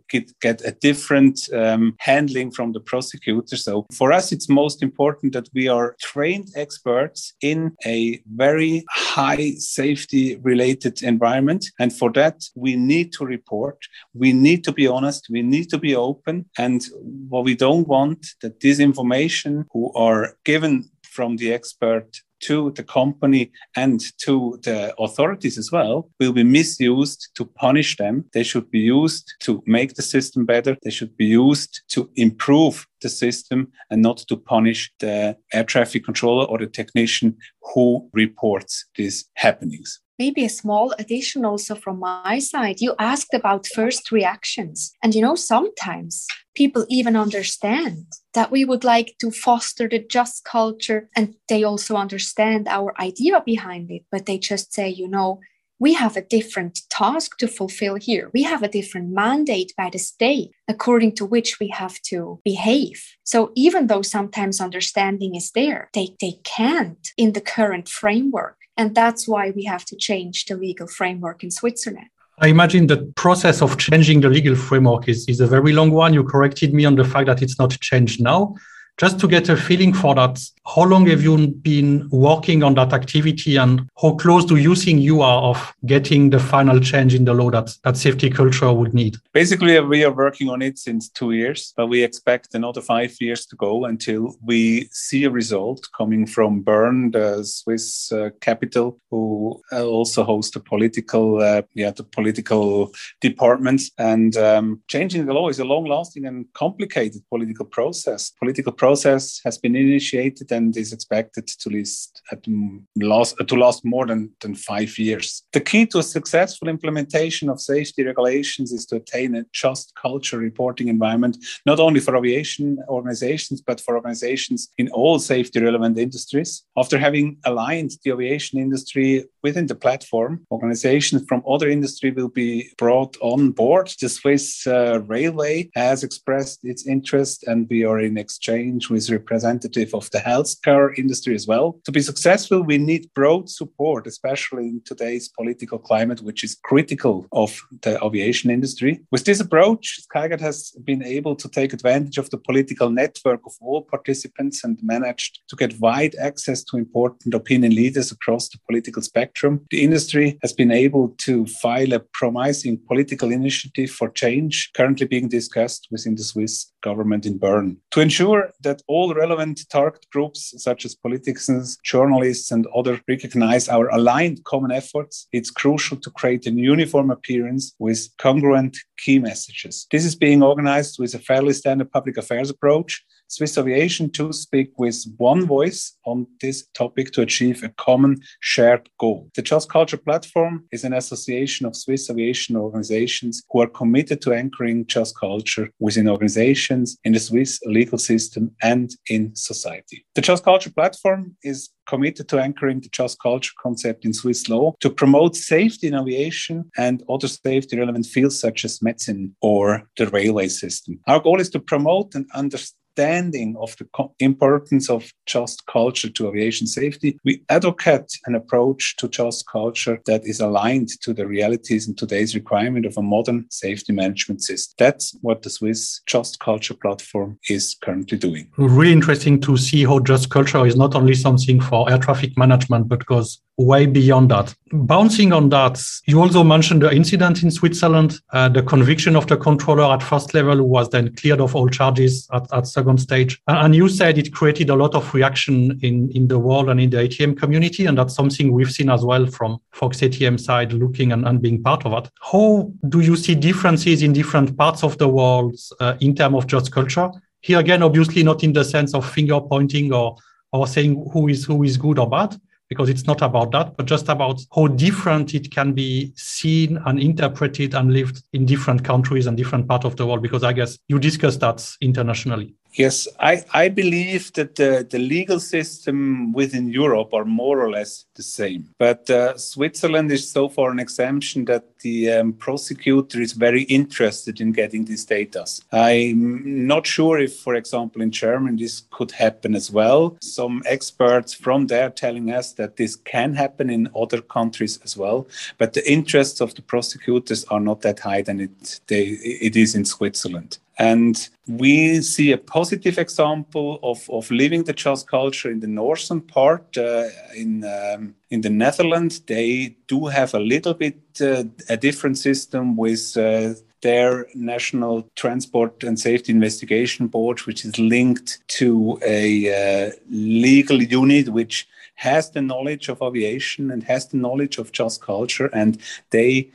get, 0.10 0.32
get 0.40 0.62
a 0.66 0.72
different 0.72 1.40
um, 1.54 1.96
handling 2.00 2.52
from 2.52 2.74
the 2.74 2.80
prosecutor. 2.80 3.56
So 3.56 3.86
for 3.94 4.12
us, 4.12 4.32
it's 4.32 4.50
most 4.50 4.82
important 4.84 5.34
that 5.34 5.50
we 5.54 5.68
are 5.68 5.96
trained 6.02 6.50
experts 6.56 7.34
in 7.42 7.76
a 7.86 8.22
very 8.36 8.84
high 8.90 9.52
safety 9.58 10.38
related 10.38 11.04
environment. 11.04 11.66
And 11.80 11.92
for 11.94 12.12
that, 12.14 12.44
we 12.56 12.76
need 12.76 13.14
to 13.14 13.26
report. 13.26 13.78
We 14.14 14.34
need 14.34 14.64
to 14.66 14.72
be 14.72 14.88
honest. 14.88 15.28
We 15.30 15.42
need 15.42 15.70
to 15.70 15.78
be 15.78 15.96
open. 15.96 16.46
And 16.58 16.86
what 17.30 17.46
we 17.46 17.56
don't 17.56 17.88
want 17.88 18.28
that 18.42 18.60
this 18.60 18.80
information 18.80 19.66
who 19.72 19.92
are 19.94 20.36
given 20.44 20.90
from 21.04 21.38
the 21.38 21.54
expert 21.54 22.22
to 22.42 22.72
the 22.72 22.84
company 22.84 23.52
and 23.76 24.02
to 24.20 24.60
the 24.64 24.94
authorities 24.98 25.58
as 25.58 25.72
well 25.72 26.10
will 26.20 26.34
be 26.34 26.44
misused 26.44 27.30
to 27.36 27.46
punish 27.46 27.98
them. 27.98 28.26
They 28.34 28.44
should 28.44 28.70
be 28.72 28.80
used 28.80 29.34
to 29.42 29.64
make 29.66 29.96
the 29.96 30.02
system 30.02 30.46
better. 30.46 30.78
They 30.84 30.92
should 30.92 31.16
be 31.18 31.26
used 31.26 31.82
to 31.90 32.10
improve 32.16 32.88
the 33.02 33.10
system 33.10 33.72
and 33.90 34.02
not 34.02 34.18
to 34.28 34.38
punish 34.38 34.92
the 35.00 35.38
air 35.54 35.64
traffic 35.64 36.04
controller 36.04 36.46
or 36.46 36.58
the 36.58 36.68
technician 36.68 37.38
who 37.74 38.10
reports 38.14 38.86
these 38.96 39.26
happenings. 39.36 40.00
Maybe 40.20 40.44
a 40.44 40.50
small 40.50 40.94
addition 41.00 41.46
also 41.46 41.76
from 41.76 42.00
my 42.00 42.40
side. 42.40 42.82
You 42.82 42.94
asked 43.00 43.34
about 43.34 43.66
first 43.66 44.12
reactions. 44.12 44.92
And 45.02 45.16
you 45.16 45.22
know, 45.22 45.36
sometimes 45.36 46.28
people 46.56 46.86
even 46.90 47.16
understand 47.16 48.06
that 48.34 48.52
we 48.52 48.66
would 48.66 48.84
like 48.84 49.16
to 49.22 49.32
foster 49.32 49.88
the 49.88 50.00
just 50.00 50.44
culture 50.44 51.10
and 51.16 51.36
they 51.48 51.64
also 51.64 51.96
understand 51.96 52.68
our 52.68 52.94
idea 53.02 53.42
behind 53.46 53.90
it, 53.90 54.04
but 54.12 54.26
they 54.26 54.38
just 54.38 54.74
say, 54.74 54.90
you 54.90 55.08
know, 55.08 55.40
we 55.80 55.94
have 55.94 56.18
a 56.18 56.22
different 56.22 56.82
task 56.90 57.38
to 57.38 57.48
fulfill 57.48 57.96
here. 57.96 58.30
We 58.34 58.44
have 58.44 58.64
a 58.64 58.68
different 58.68 59.10
mandate 59.12 59.74
by 59.78 59.90
the 59.90 59.98
state 59.98 60.52
according 60.68 61.16
to 61.16 61.26
which 61.26 61.60
we 61.60 61.70
have 61.70 62.02
to 62.04 62.40
behave. 62.44 63.02
So 63.24 63.52
even 63.56 63.88
though 63.88 64.02
sometimes 64.02 64.60
understanding 64.60 65.36
is 65.36 65.52
there, 65.52 65.90
they, 65.94 66.16
they 66.20 66.34
can't 66.44 67.08
in 67.18 67.34
the 67.34 67.42
current 67.42 67.88
framework. 67.88 68.58
And 68.76 68.94
that's 68.94 69.28
why 69.28 69.52
we 69.52 69.64
have 69.66 69.86
to 69.86 69.96
change 69.96 70.46
the 70.46 70.56
legal 70.56 70.88
framework 70.88 71.44
in 71.44 71.52
Switzerland. 71.52 72.10
I 72.42 72.48
imagine 72.48 72.88
the 72.88 73.12
process 73.16 73.62
of 73.62 73.78
changing 73.78 74.22
the 74.22 74.30
legal 74.30 74.56
framework 74.56 75.10
is, 75.10 75.28
is 75.28 75.42
a 75.42 75.48
very 75.48 75.74
long 75.74 75.92
one. 75.92 76.14
You 76.14 76.24
corrected 76.24 76.74
me 76.74 76.86
on 76.86 76.96
the 76.96 77.04
fact 77.04 77.28
that 77.28 77.42
it's 77.42 77.60
not 77.60 77.72
changed 77.82 78.22
now 78.22 78.56
just 79.00 79.18
to 79.18 79.28
get 79.30 79.48
a 79.48 79.56
feeling 79.56 79.94
for 79.94 80.14
that, 80.14 80.38
how 80.76 80.84
long 80.84 81.08
have 81.08 81.24
you 81.24 81.48
been 81.48 82.08
working 82.12 82.64
on 82.64 82.74
that 82.74 82.92
activity 82.92 83.56
and 83.56 83.88
how 84.00 84.14
close 84.16 84.44
do 84.44 84.58
you 84.58 84.76
think 84.76 85.02
you 85.02 85.22
are 85.22 85.42
of 85.42 85.74
getting 85.86 86.30
the 86.30 86.40
final 86.40 86.82
change 86.82 87.16
in 87.16 87.24
the 87.24 87.34
law 87.34 87.50
that, 87.50 87.72
that 87.86 87.96
safety 87.96 88.30
culture 88.30 88.72
would 88.74 88.94
need? 88.94 89.16
Basically, 89.32 89.80
we 89.80 90.04
are 90.04 90.12
working 90.12 90.50
on 90.50 90.62
it 90.62 90.78
since 90.78 91.08
two 91.08 91.32
years, 91.32 91.74
but 91.78 91.88
we 91.88 92.04
expect 92.04 92.54
another 92.54 92.82
five 92.82 93.16
years 93.22 93.46
to 93.46 93.56
go 93.56 93.86
until 93.86 94.36
we 94.46 94.90
see 94.92 95.24
a 95.24 95.30
result 95.30 95.88
coming 95.98 96.26
from 96.26 96.62
Bern, 96.62 97.12
the 97.12 97.44
Swiss 97.46 98.12
uh, 98.12 98.32
capital, 98.42 99.00
who 99.10 99.62
uh, 99.72 99.86
also 99.86 100.24
hosts 100.24 100.52
the 100.54 100.60
political, 100.60 101.42
uh, 101.42 101.62
yeah, 101.74 101.92
the 101.92 102.04
political 102.04 102.92
departments. 103.22 103.92
And 103.98 104.36
um, 104.36 104.82
changing 104.88 105.26
the 105.26 105.34
law 105.34 105.48
is 105.48 105.60
a 105.60 105.66
long-lasting 105.66 106.26
and 106.26 106.46
complicated 106.54 107.22
political 107.30 107.66
process. 107.66 108.32
Political 108.32 108.74
process 108.74 108.89
process 108.90 109.40
has 109.46 109.58
been 109.64 109.76
initiated 109.76 110.52
and 110.52 110.76
is 110.76 110.92
expected 110.94 111.46
to 111.62 111.70
last 111.70 113.20
last 113.20 113.36
to 113.50 113.56
last 113.56 113.82
more 113.94 114.06
than, 114.12 114.22
than 114.42 114.56
five 114.56 114.92
years. 114.98 115.28
The 115.54 115.66
key 115.70 115.86
to 115.88 116.00
a 116.00 116.12
successful 116.18 116.68
implementation 116.76 117.50
of 117.50 117.60
safety 117.74 118.02
regulations 118.12 118.72
is 118.72 118.86
to 118.88 118.96
attain 119.02 119.36
a 119.36 119.46
just 119.64 119.94
culture 120.06 120.40
reporting 120.50 120.88
environment, 120.88 121.38
not 121.66 121.80
only 121.80 122.00
for 122.00 122.16
aviation 122.18 122.66
organizations, 122.88 123.62
but 123.70 123.82
for 123.82 123.96
organizations 123.96 124.60
in 124.78 124.88
all 125.00 125.20
safety 125.20 125.60
relevant 125.60 125.98
industries. 125.98 126.52
After 126.82 126.98
having 126.98 127.38
aligned 127.46 127.92
the 128.04 128.12
aviation 128.12 128.60
industry 128.60 129.26
within 129.44 129.68
the 129.68 129.82
platform, 129.86 130.32
organizations 130.52 131.24
from 131.30 131.44
other 131.54 131.70
industry 131.70 132.12
will 132.12 132.34
be 132.44 132.70
brought 132.78 133.14
on 133.22 133.52
board. 133.52 133.88
The 134.02 134.10
Swiss 134.10 134.66
uh, 134.68 135.02
Railway 135.16 135.70
has 135.76 136.04
expressed 136.04 136.60
its 136.64 136.88
interest, 136.96 137.38
and 137.50 137.68
we 137.70 137.84
are 137.90 138.00
in 138.00 138.18
exchange 138.18 138.79
who 138.86 138.96
is 138.96 139.12
representative 139.12 139.94
of 139.94 140.10
the 140.12 140.20
healthcare 140.20 140.98
industry 140.98 141.36
as 141.36 141.48
well. 141.48 141.80
To 141.86 141.92
be 141.92 142.02
successful, 142.02 142.62
we 142.62 142.78
need 142.78 143.10
broad 143.14 143.50
support, 143.50 144.08
especially 144.08 144.68
in 144.68 144.82
today's 144.86 145.30
political 145.30 145.80
climate, 145.80 146.22
which 146.22 146.44
is 146.44 146.58
critical 146.64 147.28
of 147.32 147.60
the 147.82 148.04
aviation 148.04 148.50
industry. 148.50 149.02
With 149.12 149.26
this 149.26 149.40
approach, 149.40 150.00
Skyguide 150.08 150.42
has 150.42 150.72
been 150.84 151.04
able 151.04 151.36
to 151.36 151.50
take 151.50 151.74
advantage 151.74 152.18
of 152.18 152.30
the 152.30 152.38
political 152.38 152.90
network 152.90 153.42
of 153.46 153.54
all 153.62 153.84
participants 153.84 154.64
and 154.64 154.80
managed 154.82 155.40
to 155.50 155.56
get 155.56 155.80
wide 155.80 156.16
access 156.16 156.64
to 156.66 156.78
important 156.78 157.34
opinion 157.34 157.76
leaders 157.76 158.12
across 158.12 158.50
the 158.50 158.60
political 158.68 159.02
spectrum. 159.02 159.66
The 159.72 159.84
industry 159.84 160.38
has 160.42 160.54
been 160.54 160.72
able 160.72 161.10
to 161.20 161.46
file 161.46 161.94
a 161.94 162.00
promising 162.00 162.80
political 162.88 163.32
initiative 163.32 163.92
for 163.92 164.10
change 164.10 164.72
currently 164.76 165.08
being 165.08 165.28
discussed 165.28 165.88
within 165.92 166.16
the 166.16 166.24
Swiss 166.24 166.72
government 166.82 167.26
in 167.26 167.38
Bern. 167.38 167.78
To 167.92 168.02
ensure 168.02 168.52
that 168.62 168.82
all 168.88 169.14
relevant 169.14 169.62
target 169.70 170.06
groups, 170.12 170.54
such 170.58 170.86
as 170.86 170.96
politicians, 170.96 171.78
journalists, 171.84 172.52
and 172.52 172.68
others, 172.76 173.00
recognize 173.08 173.70
our 173.70 173.90
aligned 173.90 174.44
common 174.44 174.72
efforts, 174.72 175.28
it's 175.32 175.52
crucial 175.52 175.98
to 175.98 176.10
create 176.12 176.46
a 176.48 176.52
uniform 176.52 177.12
appearance 177.12 177.74
with 177.80 178.10
congruent 178.18 178.78
key 179.04 179.20
messages. 179.20 179.88
This 179.92 180.06
is 180.06 180.16
being 180.16 180.44
organized 180.44 180.98
with 181.00 181.14
a 181.14 181.20
fairly 181.20 181.54
standard 181.54 181.92
public 181.92 182.18
affairs 182.18 182.50
approach 182.50 183.04
Swiss 183.30 183.60
Aviation 183.60 184.10
to 184.10 184.34
speak 184.34 184.72
with 184.80 185.06
one 185.18 185.46
voice 185.46 185.96
on 186.04 186.26
this 186.42 186.66
topic 186.74 187.12
to 187.12 187.22
achieve 187.22 187.64
a 187.64 187.70
common 187.70 188.18
shared 188.40 188.90
goal. 189.00 189.30
The 189.36 189.44
Just 189.44 189.70
Culture 189.70 189.98
Platform 189.98 190.66
is 190.72 190.84
an 190.84 190.94
association 190.94 191.68
of 191.68 191.76
Swiss 191.76 192.10
aviation 192.10 192.56
organizations 192.56 193.44
who 193.52 193.62
are 193.62 193.68
committed 193.68 194.20
to 194.24 194.34
anchoring 194.34 194.88
just 194.88 195.16
culture 195.16 195.70
within 195.80 196.10
organizations, 196.10 196.98
in 197.04 197.14
the 197.14 197.20
Swiss 197.20 197.60
legal 197.66 198.00
system, 198.00 198.52
and 198.64 198.90
in 199.10 199.36
society. 199.36 200.04
The 200.16 200.22
Just 200.22 200.44
Culture 200.44 200.72
Platform 200.72 201.38
is 201.44 201.70
committed 201.90 202.30
to 202.30 202.40
anchoring 202.40 202.80
the 202.82 202.90
just 202.90 203.20
culture 203.20 203.54
concept 203.62 204.06
in 204.06 204.14
Swiss 204.14 204.48
law 204.48 204.74
to 204.80 204.90
promote 204.90 205.36
safety 205.36 205.88
in 205.88 205.96
aviation 205.96 206.70
and 206.78 207.04
other 207.10 207.28
safety 207.28 207.78
relevant 207.80 208.06
fields 208.06 208.40
such 208.40 208.64
as 208.64 208.82
medicine 208.82 209.36
or 209.42 209.84
the 209.98 210.08
railway 210.08 210.48
system. 210.48 211.00
Our 211.08 211.20
goal 211.20 211.40
is 211.42 211.50
to 211.52 211.60
promote 211.60 212.14
and 212.16 212.28
understand 212.36 212.76
understanding 212.98 213.56
of 213.60 213.76
the 213.78 213.88
importance 214.20 214.90
of 214.90 215.12
just 215.26 215.66
culture 215.66 216.10
to 216.10 216.28
aviation 216.28 216.68
safety, 216.68 217.20
we 217.24 217.42
advocate 217.50 218.18
an 218.26 218.36
approach 218.36 218.96
to 218.98 219.08
just 219.08 219.48
culture 219.48 220.00
that 220.06 220.26
is 220.26 220.40
aligned 220.40 220.90
to 221.02 221.14
the 221.14 221.26
realities 221.26 221.88
and 221.88 221.98
today's 221.98 222.36
requirement 222.36 222.86
of 222.86 222.98
a 222.98 223.02
modern 223.02 223.46
safety 223.50 223.94
management 223.94 224.42
system. 224.42 224.76
That's 224.78 225.16
what 225.22 225.42
the 225.42 225.50
Swiss 225.50 226.02
Just 226.06 226.40
Culture 226.40 226.74
platform 226.74 227.40
is 227.50 227.76
currently 227.82 228.18
doing. 228.18 228.52
Really 228.58 228.94
interesting 228.94 229.40
to 229.42 229.58
see 229.58 229.86
how 229.86 230.00
just 230.00 230.30
culture 230.30 230.66
is 230.66 230.76
not 230.76 230.96
only 230.96 231.14
something 231.14 231.62
for 231.62 231.90
air 231.90 231.98
traffic 231.98 232.38
management, 232.38 232.88
but 232.88 233.06
goes 233.06 233.42
way 233.60 233.86
beyond 233.86 234.32
that. 234.32 234.56
Bouncing 234.72 235.34
on 235.34 235.50
that, 235.50 235.84
you 236.06 236.22
also 236.22 236.44
mentioned 236.44 236.82
the 236.82 236.92
incident 236.92 237.44
in 237.44 237.52
Switzerland, 237.52 238.20
uh, 238.32 238.48
the 238.48 238.64
conviction 238.64 239.16
of 239.18 239.28
the 239.28 239.36
controller 239.36 239.84
at 239.84 240.02
first 240.02 240.34
level 240.34 240.64
was 240.64 240.90
then 240.90 241.14
cleared 241.16 241.42
of 241.42 241.56
all 241.56 241.68
charges 241.68 242.28
at, 242.32 242.48
at 242.54 242.68
second 242.68 243.00
stage. 243.00 243.42
And 243.48 243.76
you 243.76 243.90
said 243.90 244.18
it 244.18 244.34
created 244.34 244.70
a 244.70 244.76
lot 244.76 244.96
of 244.96 245.14
reaction 245.14 245.78
in, 245.82 246.10
in 246.12 246.30
the 246.30 246.40
world 246.40 246.70
and 246.70 246.80
in 246.80 246.90
the 246.90 246.98
ATM 246.98 247.38
community. 247.38 247.86
And 247.86 247.98
that's 247.98 248.16
something 248.16 248.54
we've 248.54 248.72
seen 248.72 248.90
as 248.90 249.04
well 249.04 249.26
from 249.26 249.60
Fox 249.72 250.00
ATM 250.00 250.40
side 250.40 250.72
looking 250.72 251.12
and, 251.12 251.28
and 251.28 251.42
being 251.42 251.62
part 251.62 251.86
of 251.86 251.92
it. 251.94 252.10
How 252.22 252.72
do 252.88 253.02
you 253.02 253.18
see 253.18 253.36
differences 253.36 254.04
in 254.04 254.14
different 254.14 254.58
parts 254.58 254.84
of 254.84 254.98
the 255.00 255.10
world 255.10 255.60
uh, 255.82 255.96
in 256.00 256.16
terms 256.16 256.36
of 256.38 256.48
just 256.48 256.72
culture? 256.72 257.10
Here 257.42 257.60
again, 257.60 257.84
obviously 257.84 258.24
not 258.24 258.44
in 258.44 258.54
the 258.54 258.64
sense 258.64 258.94
of 258.94 259.10
finger 259.10 259.42
pointing 259.42 259.94
or 259.94 260.16
or 260.52 260.66
saying 260.66 261.10
who 261.14 261.28
is 261.28 261.46
who 261.46 261.62
is 261.64 261.78
good 261.78 262.00
or 262.00 262.10
bad, 262.10 262.36
because 262.70 262.88
it's 262.88 263.06
not 263.08 263.22
about 263.22 263.52
that, 263.52 263.76
but 263.76 263.88
just 263.88 264.08
about 264.10 264.40
how 264.56 264.68
different 264.68 265.34
it 265.34 265.52
can 265.52 265.74
be 265.74 266.14
seen 266.16 266.78
and 266.86 267.00
interpreted 267.00 267.74
and 267.74 267.92
lived 267.92 268.24
in 268.34 268.46
different 268.46 268.86
countries 268.86 269.26
and 269.26 269.36
different 269.36 269.68
parts 269.68 269.86
of 269.86 269.96
the 269.96 270.06
world. 270.06 270.22
Because 270.22 270.44
I 270.44 270.54
guess 270.54 270.78
you 270.88 271.00
discussed 271.00 271.40
that 271.40 271.68
internationally. 271.82 272.54
Yes, 272.74 273.08
I, 273.20 273.44
I 273.54 273.70
believe 273.70 274.32
that 274.34 274.56
the, 274.56 274.88
the 274.90 275.00
legal 275.00 275.40
system 275.40 276.34
within 276.34 276.70
Europe 276.70 277.14
are 277.14 277.26
more 277.26 277.60
or 277.60 277.72
less 277.72 278.06
the 278.16 278.24
same. 278.24 278.70
But 278.78 279.10
uh, 279.10 279.38
Switzerland 279.38 280.12
is 280.12 280.30
so 280.30 280.50
far 280.50 280.70
an 280.72 280.80
exemption 280.80 281.46
that 281.46 281.80
the 281.80 282.12
um, 282.12 282.34
prosecutor 282.34 283.22
is 283.22 283.34
very 283.34 283.64
interested 283.64 284.40
in 284.40 284.52
getting 284.52 284.86
these 284.86 285.06
data. 285.06 285.46
I'm 285.72 286.68
not 286.68 286.86
sure 286.86 287.20
if, 287.20 287.38
for 287.38 287.56
example, 287.56 288.02
in 288.02 288.12
Germany 288.12 288.62
this 288.62 288.84
could 288.92 289.12
happen 289.12 289.56
as 289.56 289.72
well. 289.72 290.18
Some 290.22 290.62
experts 290.66 291.34
from 291.34 291.68
there 291.68 291.90
telling 291.90 292.32
us 292.32 292.54
that 292.54 292.78
this 292.78 292.96
can 292.96 293.34
happen 293.34 293.70
in 293.70 293.90
other 293.96 294.22
countries 294.22 294.80
as 294.84 294.96
well. 294.96 295.28
But 295.58 295.74
the 295.74 295.92
interests 295.92 296.40
of 296.42 296.54
the 296.56 296.62
prosecutors 296.62 297.46
are 297.46 297.60
not 297.60 297.82
that 297.82 298.00
high 298.00 298.22
than 298.22 298.42
it, 298.42 298.82
they, 298.88 299.04
it 299.06 299.56
is 299.56 299.76
in 299.76 299.86
Switzerland. 299.86 300.60
And 300.80 301.30
we 301.46 302.02
see 302.02 302.32
a 302.32 302.38
positive 302.38 302.98
example 302.98 303.80
of, 303.84 304.10
of 304.10 304.32
living 304.32 304.64
the 304.64 304.72
just 304.72 305.10
culture 305.10 305.52
in 305.52 305.60
the 305.60 305.68
northern 305.68 306.22
part 306.22 306.78
uh, 306.78 307.10
in, 307.36 307.66
um, 307.66 308.16
in 308.30 308.42
the 308.42 308.50
Netherlands. 308.50 309.20
They 309.20 309.76
do 309.88 310.06
have 310.06 310.34
a 310.34 310.40
little 310.40 310.74
bit 310.74 310.98
uh, 311.20 311.44
a 311.68 311.76
different 311.76 312.18
system 312.18 312.78
with 312.78 313.18
uh, 313.18 313.56
their 313.82 314.28
National 314.34 315.06
Transport 315.16 315.84
and 315.84 316.00
Safety 316.00 316.32
Investigation 316.32 317.08
Board, 317.08 317.40
which 317.42 317.66
is 317.66 317.78
linked 317.78 318.40
to 318.60 319.00
a 319.06 319.88
uh, 319.88 319.92
legal 320.10 320.82
unit 320.82 321.30
which 321.30 321.68
has 321.96 322.32
the 322.32 322.42
knowledge 322.42 322.88
of 322.88 323.02
aviation 323.02 323.70
and 323.70 323.84
has 323.84 324.08
the 324.08 324.18
knowledge 324.18 324.58
of 324.58 324.72
just 324.72 325.02
culture, 325.02 325.48
and 325.48 325.78
they 326.12 326.50